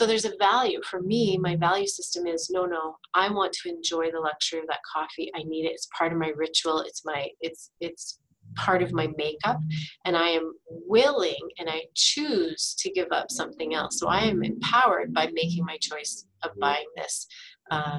[0.00, 1.36] So there's a value for me.
[1.36, 2.96] My value system is no, no.
[3.12, 5.30] I want to enjoy the luxury of that coffee.
[5.36, 5.72] I need it.
[5.72, 6.80] It's part of my ritual.
[6.80, 7.28] It's my.
[7.42, 8.18] It's it's
[8.56, 9.58] part of my makeup,
[10.06, 13.98] and I am willing and I choose to give up something else.
[14.00, 17.26] So I am empowered by making my choice of buying this
[17.70, 17.98] uh,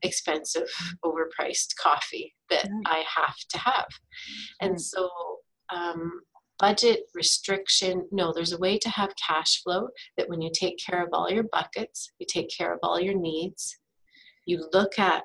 [0.00, 0.70] expensive,
[1.04, 3.88] overpriced coffee that I have to have.
[4.62, 5.10] And so,
[5.70, 6.12] um,
[6.58, 11.02] budget restriction no, there's a way to have cash flow that when you take care
[11.02, 13.78] of all your buckets, you take care of all your needs,
[14.46, 15.24] you look at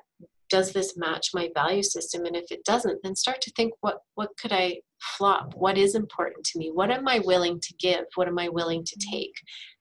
[0.52, 2.26] does this match my value system?
[2.26, 4.80] And if it doesn't then start to think what what could i
[5.16, 5.54] flop?
[5.56, 6.70] What is important to me?
[6.70, 8.04] What am i willing to give?
[8.16, 9.32] What am i willing to take?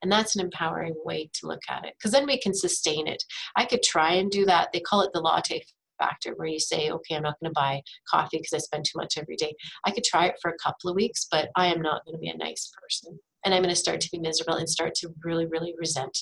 [0.01, 3.21] And that's an empowering way to look at it because then we can sustain it.
[3.57, 4.69] I could try and do that.
[4.71, 5.61] They call it the latte
[6.01, 8.97] factor where you say okay i'm not going to buy coffee because i spend too
[8.97, 9.53] much every day.
[9.85, 12.19] I could try it for a couple of weeks but i am not going to
[12.19, 15.09] be a nice person and i'm going to start to be miserable and start to
[15.23, 16.17] really really resent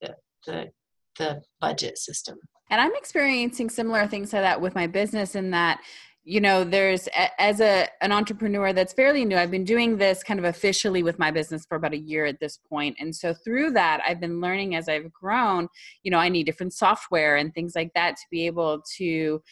[0.00, 0.14] the
[0.46, 0.70] the,
[1.18, 2.38] the budget system.
[2.70, 5.80] And I'm experiencing similar things to that with my business in that
[6.24, 7.08] you know there's
[7.38, 11.18] as a an entrepreneur that's fairly new i've been doing this kind of officially with
[11.18, 12.96] my business for about a year at this point.
[13.00, 15.68] And so through that i've been learning as i've grown
[16.02, 19.42] you know i need different software and things like that to be able to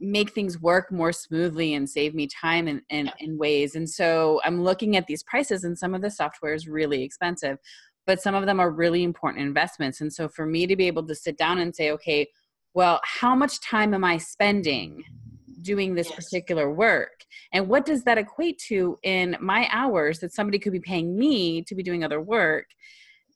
[0.00, 3.74] make things work more smoothly and save me time in, in, in ways.
[3.74, 7.58] And so i'm looking at these prices and some of the software is really expensive
[8.06, 10.00] but some of them are really important investments.
[10.00, 12.28] And so for me to be able to sit down and say okay
[12.74, 15.02] well, how much time am I spending
[15.62, 16.16] doing this yes.
[16.16, 17.24] particular work?
[17.52, 21.62] And what does that equate to in my hours that somebody could be paying me
[21.62, 22.66] to be doing other work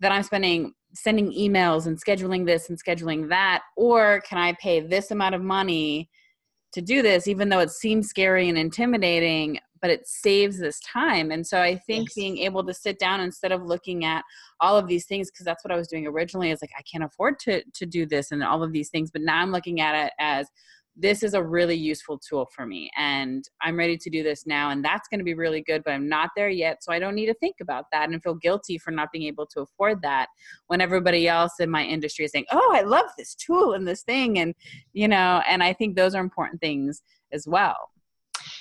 [0.00, 3.62] that I'm spending sending emails and scheduling this and scheduling that?
[3.76, 6.10] Or can I pay this amount of money
[6.72, 9.58] to do this, even though it seems scary and intimidating?
[9.82, 11.32] but it saves this time.
[11.32, 12.14] And so I think yes.
[12.14, 14.24] being able to sit down instead of looking at
[14.60, 17.04] all of these things, because that's what I was doing originally, is like I can't
[17.04, 19.10] afford to to do this and all of these things.
[19.10, 20.46] But now I'm looking at it as
[20.96, 24.70] this is a really useful tool for me and i'm ready to do this now
[24.70, 27.14] and that's going to be really good but i'm not there yet so i don't
[27.14, 30.28] need to think about that and feel guilty for not being able to afford that
[30.66, 34.02] when everybody else in my industry is saying oh i love this tool and this
[34.02, 34.54] thing and
[34.92, 37.02] you know and i think those are important things
[37.32, 37.90] as well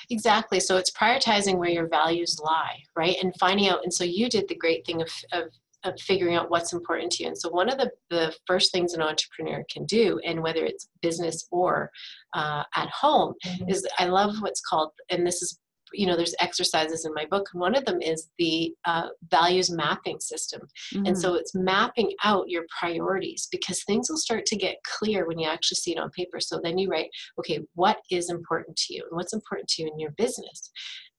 [0.09, 0.59] Exactly.
[0.59, 3.15] So it's prioritizing where your values lie, right?
[3.21, 3.79] And finding out.
[3.83, 5.43] And so you did the great thing of, of,
[5.83, 7.29] of figuring out what's important to you.
[7.29, 10.87] And so one of the, the first things an entrepreneur can do, and whether it's
[11.01, 11.91] business or
[12.33, 13.69] uh, at home, mm-hmm.
[13.69, 15.59] is I love what's called, and this is
[15.93, 19.69] you know there's exercises in my book and one of them is the uh, values
[19.69, 20.61] mapping system
[20.93, 21.05] mm-hmm.
[21.05, 25.39] and so it's mapping out your priorities because things will start to get clear when
[25.39, 28.93] you actually see it on paper so then you write okay what is important to
[28.93, 30.71] you and what's important to you in your business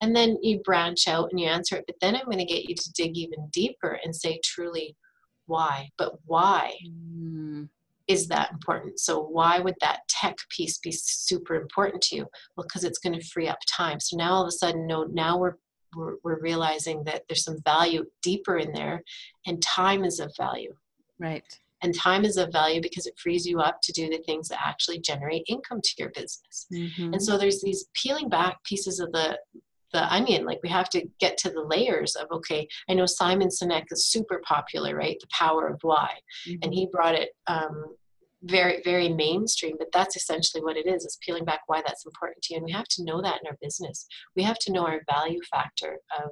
[0.03, 2.69] and then you branch out and you answer it but then i'm going to get
[2.69, 4.95] you to dig even deeper and say truly
[5.47, 7.69] why but why mm
[8.09, 9.01] is that important?
[9.01, 12.27] So why would that tech piece be super important to you?
[12.57, 14.01] Well, because it's going to free up time.
[14.01, 15.55] So now all of a sudden, no, now we're,
[15.97, 19.03] we're, we're realizing that there's some value deeper in there,
[19.47, 20.75] and time is of value.
[21.19, 21.45] Right.
[21.83, 24.65] And time is of value because it frees you up to do the things that
[24.65, 26.67] actually generate income to your business.
[26.73, 27.15] Mm-hmm.
[27.15, 29.37] And so there's these peeling back pieces of the
[29.93, 33.49] the onion like we have to get to the layers of okay i know simon
[33.49, 35.17] sinek is super popular right?
[35.21, 36.11] The power of why.
[36.49, 36.59] Mm-hmm.
[36.63, 37.97] and he brought it um,
[38.45, 42.43] very very mainstream but that's essentially what it is is peeling back why that's important
[42.43, 42.59] to you.
[42.59, 44.07] And we have to know that in our business.
[44.35, 46.31] We have to know our value factor of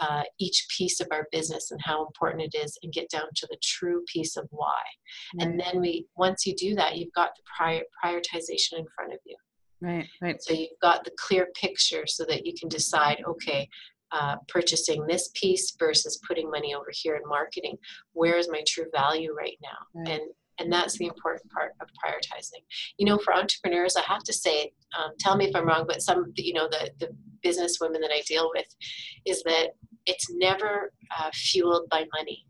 [0.00, 3.46] uh, each piece of our business and how important it is and get down to
[3.48, 4.82] the true piece of why.
[5.36, 5.40] Mm-hmm.
[5.40, 9.20] and then we once you do that you've got the prior prioritization in front of
[9.24, 9.36] you
[9.80, 10.42] Right, right.
[10.42, 13.68] So you've got the clear picture so that you can decide, okay,
[14.12, 17.76] uh, purchasing this piece versus putting money over here in marketing.
[18.12, 20.00] Where is my true value right now?
[20.00, 20.20] Right.
[20.20, 20.22] And
[20.58, 22.64] and that's the important part of prioritizing.
[22.96, 26.00] You know, for entrepreneurs, I have to say, um, tell me if I'm wrong, but
[26.00, 27.08] some, you know, the the
[27.42, 28.66] business women that I deal with,
[29.26, 29.74] is that
[30.06, 32.46] it's never uh, fueled by money.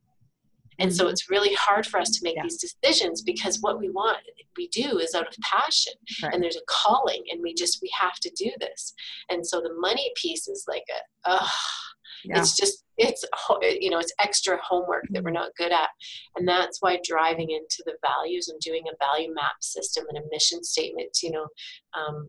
[0.79, 1.13] And so mm-hmm.
[1.13, 2.43] it's really hard for us to make yeah.
[2.43, 4.19] these decisions because what we want,
[4.57, 6.33] we do is out of passion right.
[6.33, 8.95] and there's a calling and we just, we have to do this.
[9.29, 11.47] And so the money piece is like a, uh,
[12.25, 12.39] yeah.
[12.39, 13.25] it's just, it's,
[13.81, 15.43] you know, it's extra homework that we're mm-hmm.
[15.43, 15.91] not good at.
[16.37, 20.29] And that's why driving into the values and doing a value map system and a
[20.31, 21.47] mission statement, you know,
[21.95, 22.29] um,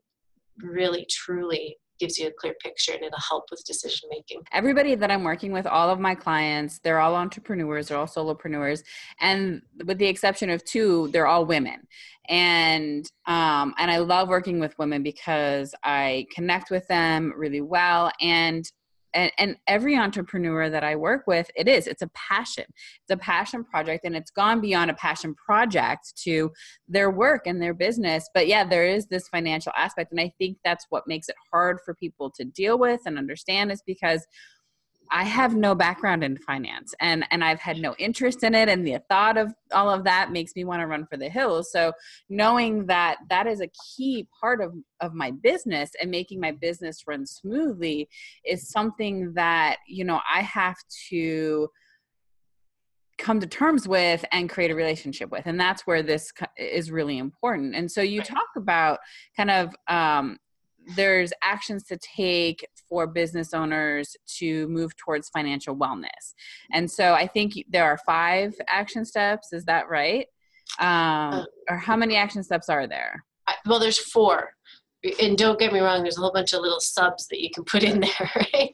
[0.62, 4.42] really truly gives you a clear picture and it'll help with decision making.
[4.52, 8.84] Everybody that I'm working with, all of my clients, they're all entrepreneurs, they're all solopreneurs,
[9.20, 11.88] and with the exception of two, they're all women.
[12.30, 18.12] And um, and I love working with women because I connect with them really well,
[18.22, 18.70] and
[19.14, 22.66] and, and every entrepreneur that I work with, it is, it's a passion.
[22.68, 26.52] It's a passion project and it's gone beyond a passion project to
[26.88, 28.30] their work and their business.
[28.34, 30.12] But yeah, there is this financial aspect.
[30.12, 33.72] And I think that's what makes it hard for people to deal with and understand
[33.72, 34.26] is because
[35.12, 38.86] I have no background in finance and and I've had no interest in it and
[38.86, 41.72] the thought of all of that makes me want to run for the hills.
[41.72, 41.94] So
[42.30, 47.04] knowing that that is a key part of of my business and making my business
[47.08, 48.10] run smoothly
[48.46, 50.78] is something that, you know, I have
[51.10, 51.70] to
[53.18, 57.18] come to terms with and create a relationship with and that's where this is really
[57.18, 59.00] important and so you talk about
[59.36, 60.38] kind of um,
[60.96, 66.34] there's actions to take for business owners to move towards financial wellness.
[66.72, 69.54] And so I think there are five action steps.
[69.54, 70.28] Is that right?
[70.80, 73.24] Um, uh, or how many action steps are there?
[73.66, 74.52] Well, there's four
[75.20, 77.64] and don't get me wrong there's a whole bunch of little subs that you can
[77.64, 78.74] put in there right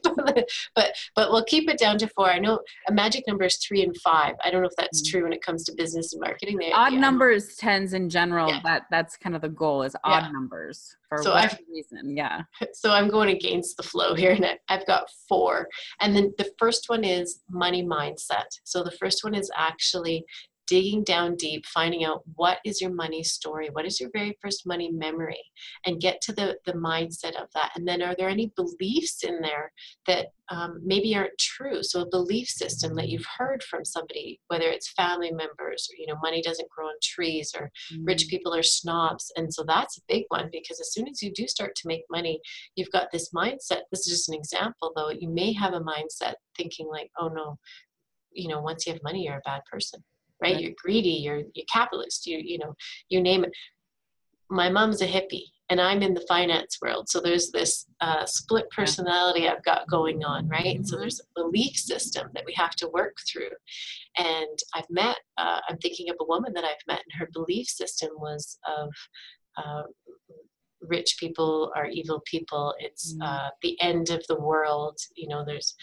[0.74, 2.58] but but we'll keep it down to four i know
[2.88, 5.10] a magic number is three and five i don't know if that's mm.
[5.10, 7.00] true when it comes to business and marketing they, odd yeah.
[7.00, 8.60] numbers tens in general yeah.
[8.64, 10.30] that that's kind of the goal is odd yeah.
[10.30, 14.46] numbers for so whatever I've, reason yeah so i'm going against the flow here and
[14.68, 15.68] i've got four
[16.00, 20.24] and then the first one is money mindset so the first one is actually
[20.66, 24.66] digging down deep, finding out what is your money story, what is your very first
[24.66, 25.42] money memory,
[25.86, 27.72] and get to the, the mindset of that.
[27.74, 29.72] And then, are there any beliefs in there
[30.06, 31.82] that um, maybe aren't true?
[31.82, 36.06] So, a belief system that you've heard from somebody, whether it's family members, or you
[36.06, 38.06] know, money doesn't grow on trees, or mm.
[38.06, 39.32] rich people are snobs.
[39.36, 42.04] And so, that's a big one because as soon as you do start to make
[42.10, 42.40] money,
[42.76, 43.82] you've got this mindset.
[43.90, 45.10] This is just an example, though.
[45.10, 47.58] You may have a mindset thinking, like, oh no,
[48.32, 50.02] you know, once you have money, you're a bad person
[50.44, 50.60] right?
[50.60, 52.74] You're greedy, you're you're capitalist, you you know,
[53.08, 53.52] you name it.
[54.50, 57.08] My mom's a hippie and I'm in the finance world.
[57.08, 60.84] So there's this uh, split personality I've got going on, right?
[60.84, 61.00] So mm-hmm.
[61.00, 63.50] there's a belief system that we have to work through.
[64.18, 67.66] And I've met, uh, I'm thinking of a woman that I've met, and her belief
[67.66, 68.90] system was of
[69.56, 69.82] uh,
[70.82, 72.74] rich people are evil people.
[72.78, 73.26] It's mm.
[73.26, 74.98] uh, the end of the world.
[75.16, 75.74] You know, there's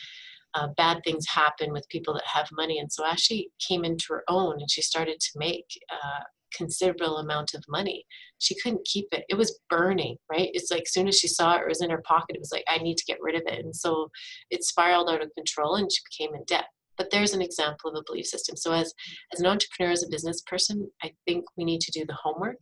[0.54, 2.80] uh, bad things happen with people that have money.
[2.80, 6.24] And so as she came into her own and she started to make uh,
[6.56, 8.06] considerable amount of money,
[8.40, 9.24] she couldn't keep it.
[9.30, 10.50] It was burning, right?
[10.54, 12.36] It's like as soon as she saw it, it was in her pocket.
[12.36, 13.64] It was like, I need to get rid of it.
[13.64, 14.10] And so
[14.50, 16.66] it spiraled out of control and she became in debt.
[16.98, 18.56] But there's an example of a belief system.
[18.58, 18.94] So as,
[19.34, 22.62] as an entrepreneur, as a business person, I think we need to do the homework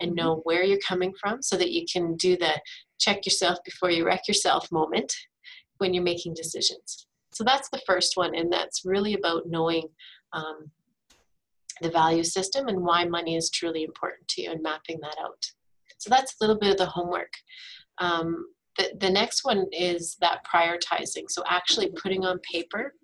[0.00, 0.16] and mm-hmm.
[0.16, 2.60] know where you're coming from so that you can do the
[2.98, 5.12] check yourself before you wreck yourself moment
[5.78, 7.06] when you're making decisions.
[7.36, 9.88] So that's the first one, and that's really about knowing
[10.32, 10.70] um,
[11.82, 15.44] the value system and why money is truly important to you and mapping that out.
[15.98, 17.32] So that's a little bit of the homework.
[17.98, 18.46] Um,
[18.78, 21.24] the, the next one is that prioritizing.
[21.28, 22.94] So actually putting on paper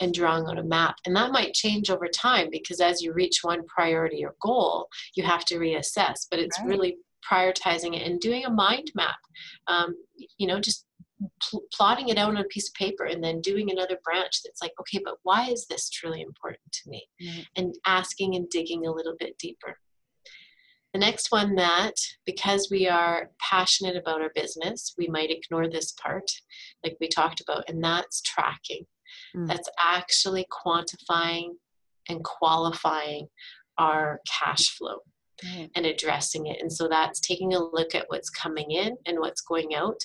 [0.00, 0.96] and drawing on a map.
[1.06, 5.22] And that might change over time because as you reach one priority or goal, you
[5.22, 6.26] have to reassess.
[6.28, 6.68] But it's right.
[6.68, 6.96] really
[7.30, 9.18] prioritizing it and doing a mind map.
[9.68, 9.94] Um,
[10.36, 10.83] you know, just
[11.42, 14.62] pl- plotting it out on a piece of paper and then doing another branch that's
[14.62, 17.06] like, okay, but why is this truly important to me?
[17.22, 17.40] Mm-hmm.
[17.56, 19.78] And asking and digging a little bit deeper.
[20.92, 21.94] The next one that,
[22.24, 26.30] because we are passionate about our business, we might ignore this part,
[26.84, 28.86] like we talked about, and that's tracking.
[29.36, 29.48] Mm.
[29.48, 31.54] That's actually quantifying
[32.08, 33.26] and qualifying
[33.76, 34.98] our cash flow
[35.74, 36.60] and addressing it.
[36.60, 40.00] And so that's taking a look at what's coming in and what's going out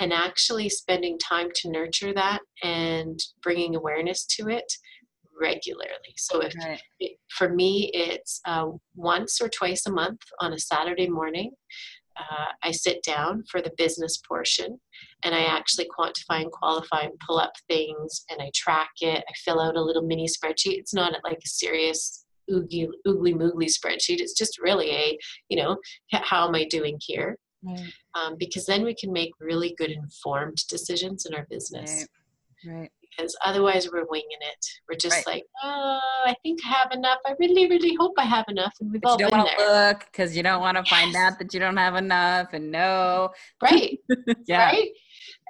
[0.00, 4.72] and actually spending time to nurture that and bringing awareness to it
[5.40, 6.14] regularly.
[6.16, 6.80] So if right.
[7.00, 11.52] it, for me it's uh, once or twice a month on a Saturday morning,
[12.16, 14.78] uh, I sit down for the business portion
[15.24, 19.24] and I actually quantify and qualify and pull up things and I track it.
[19.28, 20.78] I fill out a little mini spreadsheet.
[20.78, 24.20] It's not like a serious oogly, oogly moogly spreadsheet.
[24.20, 25.18] It's just really a,
[25.48, 25.76] you know,
[26.12, 27.36] how am I doing here?
[27.64, 27.92] Right.
[28.14, 32.06] Um, because then we can make really good informed decisions in our business.
[32.66, 32.74] Right.
[32.74, 34.66] right because otherwise we're winging it.
[34.88, 35.26] We're just right.
[35.26, 37.18] like, oh, I think I have enough.
[37.26, 38.72] I really, really hope I have enough.
[38.80, 40.88] And we've but all you don't want to look because you don't want to yes.
[40.88, 43.30] find out that you don't have enough and no.
[43.62, 43.98] Right.
[44.46, 44.66] yeah.
[44.66, 44.90] Right.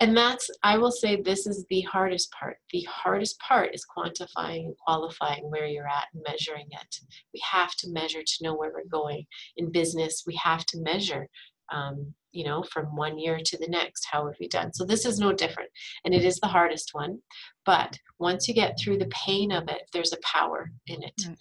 [0.00, 2.58] And that's, I will say, this is the hardest part.
[2.72, 6.96] The hardest part is quantifying and qualifying where you're at and measuring it.
[7.32, 9.24] We have to measure to know where we're going.
[9.56, 11.28] In business, we have to measure.
[11.72, 14.74] Um, you know, from one year to the next, how have we done?
[14.74, 15.70] So this is no different.
[16.04, 17.20] And it is the hardest one.
[17.64, 21.14] But once you get through the pain of it, there's a power in it.
[21.20, 21.36] Mm.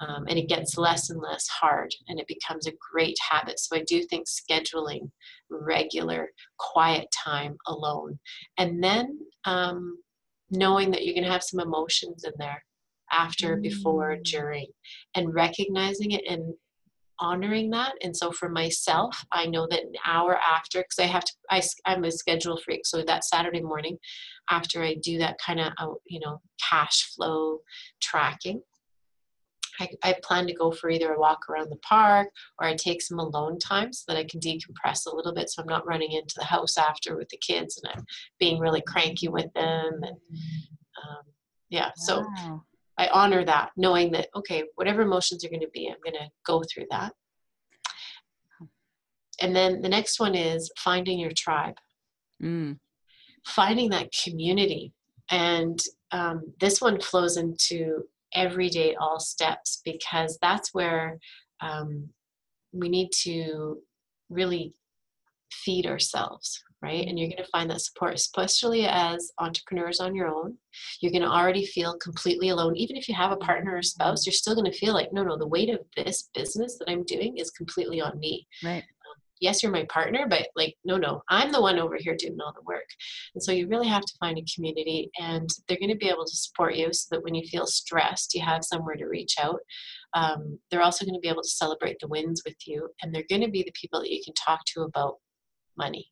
[0.00, 3.58] Um, and it gets less and less hard and it becomes a great habit.
[3.58, 5.10] So I do think scheduling
[5.50, 8.20] regular, quiet time alone.
[8.58, 9.98] And then um,
[10.50, 12.62] knowing that you're going to have some emotions in there
[13.10, 13.62] after, mm.
[13.62, 14.68] before, during,
[15.16, 16.54] and recognizing it and
[17.20, 17.94] honoring that.
[18.02, 21.62] And so for myself, I know that an hour after, because I have to, I,
[21.84, 22.82] I'm a schedule freak.
[22.84, 23.98] So that Saturday morning,
[24.50, 27.60] after I do that kind of, uh, you know, cash flow
[28.00, 28.62] tracking,
[29.80, 33.00] I, I, plan to go for either a walk around the park or I take
[33.00, 36.12] some alone time so that I can decompress a little bit so I'm not running
[36.12, 38.04] into the house after with the kids and I'm
[38.40, 40.00] being really cranky with them.
[40.02, 40.16] And
[40.98, 41.22] um,
[41.70, 42.24] yeah, so
[42.98, 46.30] I honor that, knowing that, okay, whatever emotions are going to be, I'm going to
[46.44, 47.12] go through that.
[49.40, 51.76] And then the next one is finding your tribe,
[52.42, 52.76] mm.
[53.46, 54.92] finding that community.
[55.30, 55.80] And
[56.10, 58.02] um, this one flows into
[58.34, 61.18] everyday all steps because that's where
[61.60, 62.08] um,
[62.72, 63.78] we need to
[64.28, 64.74] really
[65.52, 67.06] feed ourselves right?
[67.06, 70.56] And you're going to find that support, especially as entrepreneurs on your own.
[71.00, 72.76] You're going to already feel completely alone.
[72.76, 75.24] Even if you have a partner or spouse, you're still going to feel like, no,
[75.24, 78.46] no, the weight of this business that I'm doing is completely on me.
[78.62, 78.84] Right.
[78.84, 82.38] Um, yes, you're my partner, but like, no, no, I'm the one over here doing
[82.40, 82.86] all the work.
[83.34, 86.26] And so you really have to find a community, and they're going to be able
[86.26, 89.58] to support you so that when you feel stressed, you have somewhere to reach out.
[90.14, 93.24] Um, they're also going to be able to celebrate the wins with you, and they're
[93.28, 95.16] going to be the people that you can talk to about
[95.76, 96.08] money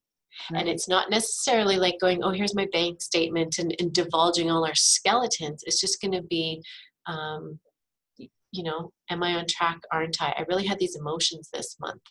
[0.50, 0.60] Right.
[0.60, 4.66] And it's not necessarily like going, oh, here's my bank statement and, and divulging all
[4.66, 5.62] our skeletons.
[5.66, 6.62] It's just going to be,
[7.06, 7.58] um,
[8.18, 9.80] you know, am I on track?
[9.92, 10.34] Aren't I?
[10.36, 12.02] I really had these emotions this month.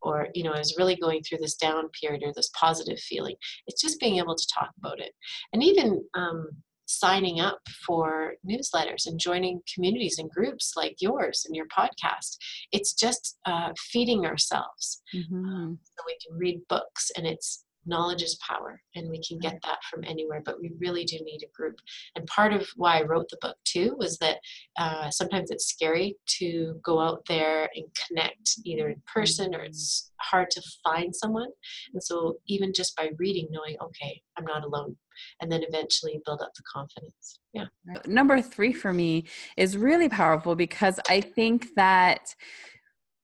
[0.00, 3.36] Or, you know, I was really going through this down period or this positive feeling.
[3.66, 5.12] It's just being able to talk about it.
[5.52, 6.48] And even, um,
[6.86, 12.36] signing up for newsletters and joining communities and groups like yours and your podcast.
[12.70, 15.02] It's just uh, feeding ourselves.
[15.14, 15.74] Mm-hmm.
[15.82, 19.78] so we can read books and it's knowledge is power and we can get that
[19.90, 21.76] from anywhere but we really do need a group.
[22.16, 24.38] And part of why i wrote the book too was that
[24.78, 30.10] uh, sometimes it's scary to go out there and connect either in person or it's
[30.20, 31.48] hard to find someone.
[31.92, 34.96] And so even just by reading knowing okay i'm not alone
[35.40, 37.38] and then eventually build up the confidence.
[37.52, 37.66] Yeah.
[38.06, 39.26] Number three for me
[39.56, 42.34] is really powerful because i think that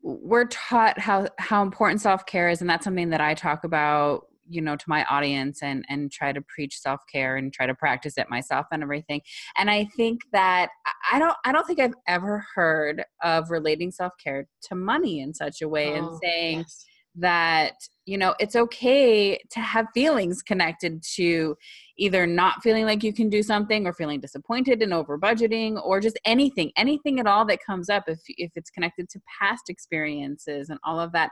[0.02, 4.60] we're taught how how important self-care is and that's something that i talk about you
[4.60, 8.28] know to my audience and and try to preach self-care and try to practice it
[8.30, 9.20] myself and everything
[9.56, 10.70] and i think that
[11.12, 15.62] i don't i don't think i've ever heard of relating self-care to money in such
[15.62, 16.84] a way oh, and saying yes.
[17.14, 17.74] that
[18.06, 21.56] you know it's okay to have feelings connected to
[21.98, 26.00] either not feeling like you can do something or feeling disappointed and over budgeting or
[26.00, 30.70] just anything anything at all that comes up if if it's connected to past experiences
[30.70, 31.30] and all of that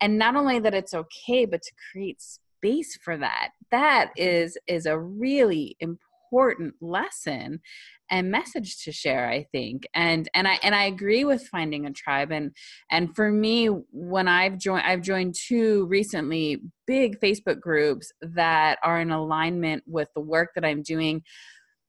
[0.00, 2.22] and not only that it's okay but to create
[2.66, 3.50] space for that.
[3.70, 4.28] That mm-hmm.
[4.28, 7.60] is is a really important lesson
[8.08, 9.86] and message to share i think.
[9.94, 12.32] And and i and i agree with finding a tribe.
[12.32, 12.52] And
[12.90, 19.00] and for me when i've joined i've joined two recently big facebook groups that are
[19.00, 21.22] in alignment with the work that i'm doing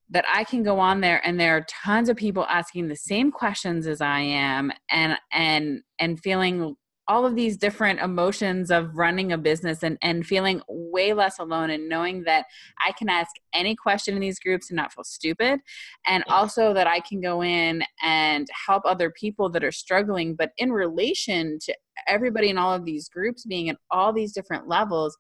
[0.10, 3.30] that I can go on there and there are tons of people asking the same
[3.30, 6.78] questions as I am and and and feeling
[7.08, 11.70] all of these different emotions of running a business and, and feeling way less alone
[11.70, 12.46] and knowing that
[12.86, 15.60] I can ask any question in these groups and not feel stupid.
[16.06, 20.52] And also that I can go in and help other people that are struggling, but
[20.58, 21.76] in relation to
[22.08, 25.18] everybody in all of these groups being at all these different levels,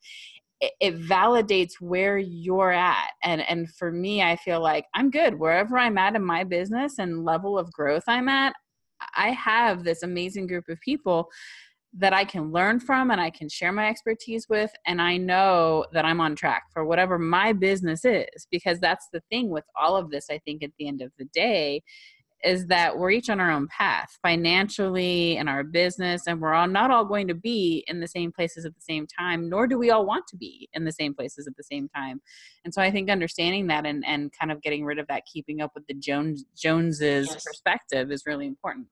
[0.59, 3.09] it, it validates where you're at.
[3.23, 6.99] And and for me, I feel like I'm good wherever I'm at in my business
[6.99, 8.53] and level of growth I'm at.
[9.15, 11.29] I have this amazing group of people
[11.97, 14.71] that I can learn from and I can share my expertise with.
[14.85, 19.21] And I know that I'm on track for whatever my business is, because that's the
[19.31, 21.81] thing with all of this, I think, at the end of the day,
[22.43, 26.67] is that we're each on our own path financially in our business and we're all
[26.67, 29.77] not all going to be in the same places at the same time nor do
[29.77, 32.21] we all want to be in the same places at the same time
[32.63, 35.61] and so i think understanding that and, and kind of getting rid of that keeping
[35.61, 37.43] up with the jones joneses yes.
[37.43, 38.85] perspective is really important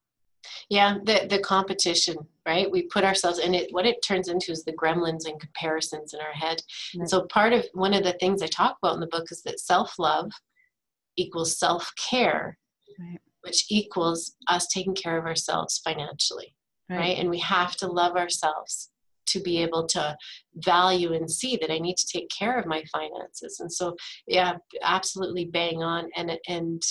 [0.69, 2.15] yeah the the competition
[2.45, 6.13] right we put ourselves in it what it turns into is the gremlins and comparisons
[6.13, 6.99] in our head right.
[6.99, 9.41] and so part of one of the things i talk about in the book is
[9.43, 10.31] that self-love
[11.17, 12.57] equals self-care
[12.99, 16.55] right which equals us taking care of ourselves financially,
[16.89, 16.97] right.
[16.97, 17.17] right?
[17.17, 18.89] And we have to love ourselves
[19.27, 20.17] to be able to
[20.55, 23.59] value and see that I need to take care of my finances.
[23.59, 23.95] And so,
[24.27, 26.09] yeah, absolutely bang on.
[26.15, 26.81] And and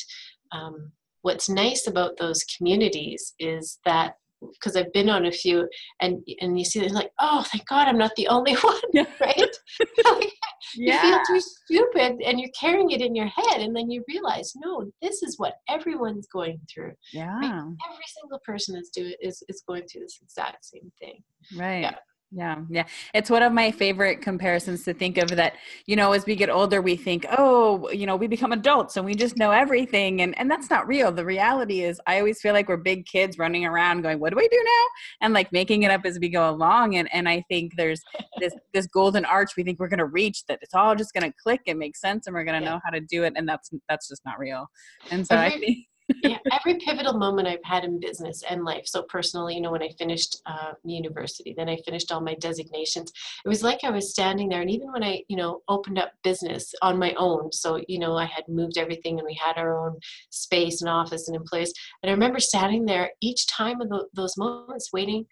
[0.53, 0.93] um,
[1.25, 4.15] what's nice about those communities is that
[4.53, 5.67] because I've been on a few,
[6.03, 9.57] and and you see, they're like, oh, thank God, I'm not the only one, right?
[10.77, 10.93] yeah.
[10.93, 14.53] You feel too stupid, and you're carrying it in your head, and then you realize,
[14.63, 16.93] no, this is what everyone's going through.
[17.15, 17.53] Yeah, right?
[17.91, 21.23] every single person is doing is is going through this exact same thing.
[21.57, 21.81] Right.
[21.81, 21.97] Yeah.
[22.37, 22.85] Yeah, yeah.
[23.13, 25.55] It's one of my favorite comparisons to think of that,
[25.87, 29.07] you know, as we get older, we think, oh, you know, we become adults and
[29.07, 30.21] we just know everything.
[30.21, 31.13] And, and that's not real.
[31.13, 34.41] The reality is, I always feel like we're big kids running around going, what do
[34.41, 34.87] I do now?
[35.21, 36.97] And like making it up as we go along.
[36.97, 38.03] And, and I think there's
[38.41, 41.31] this, this golden arch we think we're going to reach that it's all just going
[41.31, 42.75] to click and make sense and we're going to yeah.
[42.75, 43.35] know how to do it.
[43.37, 44.67] And that's, that's just not real.
[45.13, 45.87] And so I think
[46.23, 48.87] yeah, every pivotal moment I've had in business and life.
[48.87, 53.11] So personally, you know, when I finished uh, university, then I finished all my designations.
[53.45, 56.13] It was like I was standing there, and even when I, you know, opened up
[56.23, 57.53] business on my own.
[57.53, 59.99] So you know, I had moved everything, and we had our own
[60.31, 61.73] space and office and employees.
[62.03, 65.25] And I remember standing there each time of the, those moments, waiting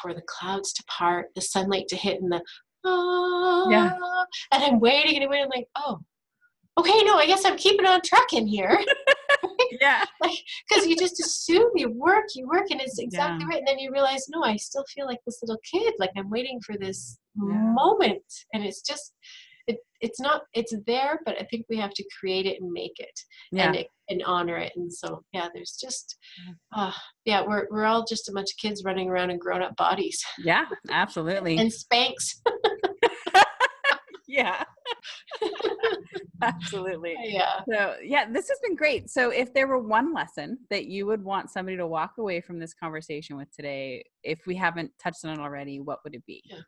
[0.00, 2.42] for the clouds to part, the sunlight to hit, and the
[2.84, 3.96] ah, yeah.
[4.52, 5.44] And I'm waiting and waiting.
[5.44, 6.00] I'm like, oh,
[6.78, 8.78] okay, no, I guess I'm keeping on trucking here.
[9.80, 10.04] yeah.
[10.68, 13.48] Because you just assume you work, you work, and it's exactly yeah.
[13.48, 13.58] right.
[13.58, 15.94] And then you realize, no, I still feel like this little kid.
[15.98, 17.72] Like I'm waiting for this yeah.
[17.74, 18.22] moment.
[18.54, 19.14] And it's just,
[19.66, 22.98] it, it's not, it's there, but I think we have to create it and make
[22.98, 23.20] it
[23.50, 23.72] yeah.
[23.72, 24.72] and, and honor it.
[24.76, 26.16] And so, yeah, there's just,
[26.74, 26.92] uh,
[27.24, 30.24] yeah, we're, we're all just a bunch of kids running around in grown up bodies.
[30.38, 31.56] Yeah, absolutely.
[31.58, 32.40] and Spanx.
[34.28, 34.64] yeah.
[36.42, 37.16] Absolutely.
[37.20, 37.60] Yeah.
[37.70, 39.10] So, yeah, this has been great.
[39.10, 42.58] So, if there were one lesson that you would want somebody to walk away from
[42.58, 46.42] this conversation with today, if we haven't touched on it already, what would it be?
[46.44, 46.60] Yeah.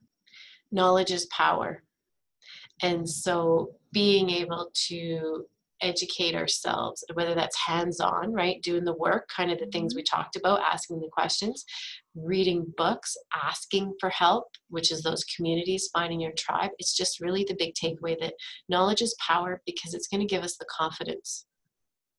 [0.72, 1.82] Knowledge is power.
[2.82, 5.46] And so, being able to
[5.84, 9.98] educate ourselves, whether that's hands on, right, doing the work, kind of the things mm-hmm.
[9.98, 11.64] we talked about, asking the questions,
[12.16, 16.70] reading books, asking for help, which is those communities, finding your tribe.
[16.78, 18.34] It's just really the big takeaway that
[18.68, 21.46] knowledge is power because it's going to give us the confidence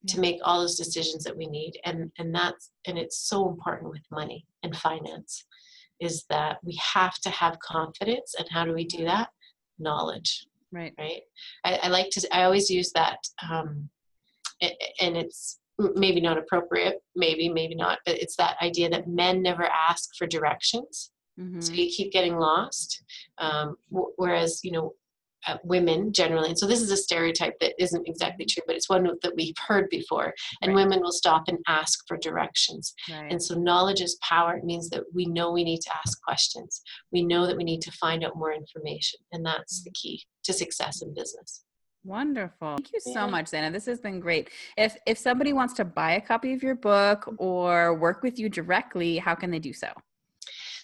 [0.07, 3.89] to make all those decisions that we need and and that's and it's so important
[3.89, 5.45] with money and finance
[5.99, 9.29] is that we have to have confidence and how do we do that
[9.79, 10.45] knowledge
[10.75, 11.21] right right
[11.63, 13.17] i, I like to i always use that
[13.49, 13.89] um,
[14.61, 15.59] and it's
[15.95, 20.27] maybe not appropriate maybe maybe not but it's that idea that men never ask for
[20.27, 21.59] directions mm-hmm.
[21.59, 23.03] so you keep getting lost
[23.39, 23.75] um,
[24.17, 24.93] whereas you know
[25.47, 28.89] uh, women generally and so this is a stereotype that isn't exactly true but it's
[28.89, 30.83] one that we've heard before and right.
[30.83, 33.31] women will stop and ask for directions right.
[33.31, 36.81] and so knowledge is power it means that we know we need to ask questions
[37.11, 40.53] we know that we need to find out more information and that's the key to
[40.53, 41.63] success in business
[42.05, 42.75] Wonderful.
[42.75, 43.25] Thank you so yeah.
[43.25, 43.71] much, Zena.
[43.71, 44.51] This has been great.
[44.77, 48.47] If if somebody wants to buy a copy of your book or work with you
[48.47, 49.87] directly, how can they do so?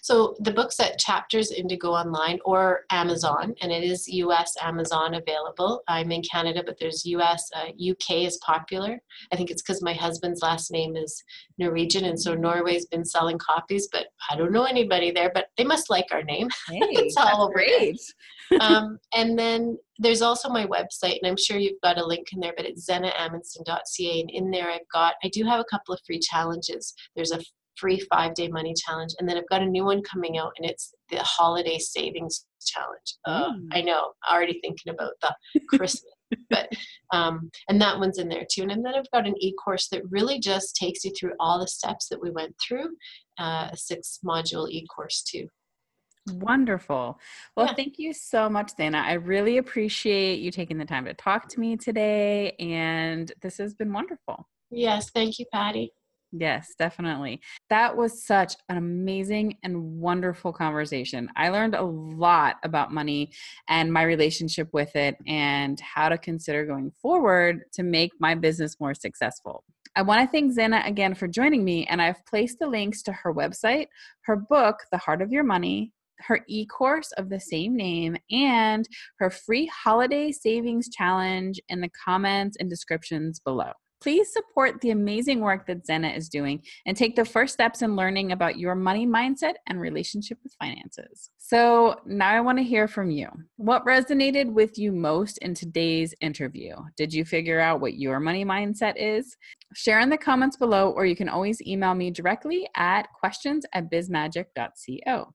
[0.02, 5.84] So the book's at Chapters Indigo Online or Amazon, and it is US Amazon available.
[5.86, 9.00] I'm in Canada, but there's US, uh, UK is popular.
[9.32, 11.22] I think it's because my husband's last name is
[11.56, 15.64] Norwegian, and so Norway's been selling copies, but I don't know anybody there, but they
[15.64, 16.48] must like our name.
[16.68, 18.00] Hey, it's all great.
[18.60, 22.40] um, and then there's also my website, and I'm sure you've got a link in
[22.40, 24.20] there, but it's zenaamundsen.ca.
[24.20, 26.94] And in there, I've got, I do have a couple of free challenges.
[27.14, 27.40] There's a
[27.76, 29.12] free five day money challenge.
[29.18, 33.16] And then I've got a new one coming out, and it's the holiday savings challenge.
[33.26, 33.68] Uh, mm.
[33.72, 36.04] I know, already thinking about the Christmas.
[36.48, 36.68] but
[37.12, 38.62] um, and that one's in there too.
[38.62, 42.08] And then I've got an e-course that really just takes you through all the steps
[42.08, 42.88] that we went through,
[43.38, 45.48] uh, a six module e-course too.
[46.30, 47.18] Wonderful.
[47.56, 47.74] Well, yeah.
[47.74, 48.98] thank you so much, Zena.
[48.98, 53.74] I really appreciate you taking the time to talk to me today, and this has
[53.74, 54.48] been wonderful.
[54.70, 55.92] Yes, thank you, Patty.
[56.32, 57.42] Yes, definitely.
[57.68, 61.28] That was such an amazing and wonderful conversation.
[61.36, 63.32] I learned a lot about money
[63.68, 68.80] and my relationship with it and how to consider going forward to make my business
[68.80, 69.62] more successful.
[69.94, 73.12] I want to thank Zena again for joining me, and I've placed the links to
[73.12, 73.88] her website,
[74.22, 78.88] her book, The Heart of Your Money, her e course of the same name, and
[79.18, 83.72] her free holiday savings challenge in the comments and descriptions below.
[84.02, 87.94] Please support the amazing work that Zena is doing and take the first steps in
[87.94, 91.30] learning about your money mindset and relationship with finances.
[91.38, 93.28] So, now I want to hear from you.
[93.58, 96.74] What resonated with you most in today's interview?
[96.96, 99.36] Did you figure out what your money mindset is?
[99.74, 103.88] Share in the comments below, or you can always email me directly at questions at
[103.88, 105.32] bizmagic.co.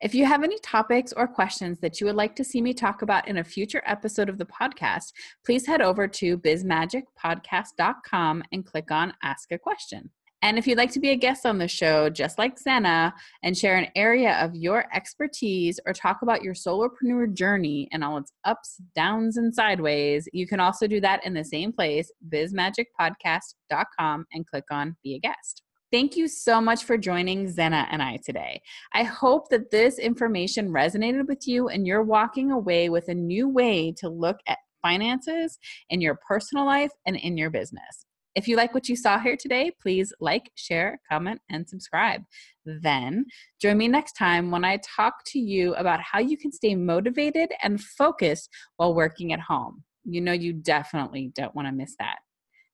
[0.00, 3.02] If you have any topics or questions that you would like to see me talk
[3.02, 5.12] about in a future episode of the podcast,
[5.44, 10.10] please head over to bizmagicpodcast.com and click on Ask a Question.
[10.42, 13.12] And if you'd like to be a guest on the show, just like Zena,
[13.42, 18.16] and share an area of your expertise or talk about your solopreneur journey and all
[18.16, 24.26] its ups, downs, and sideways, you can also do that in the same place, bizmagicpodcast.com,
[24.32, 25.62] and click on Be a Guest.
[25.92, 28.62] Thank you so much for joining Zena and I today.
[28.92, 33.48] I hope that this information resonated with you and you're walking away with a new
[33.48, 38.06] way to look at finances in your personal life and in your business.
[38.36, 42.22] If you like what you saw here today, please like, share, comment, and subscribe.
[42.64, 43.24] Then
[43.60, 47.50] join me next time when I talk to you about how you can stay motivated
[47.64, 49.82] and focused while working at home.
[50.04, 52.18] You know, you definitely don't want to miss that.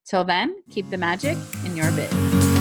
[0.07, 2.56] Till then, keep the magic in your biz.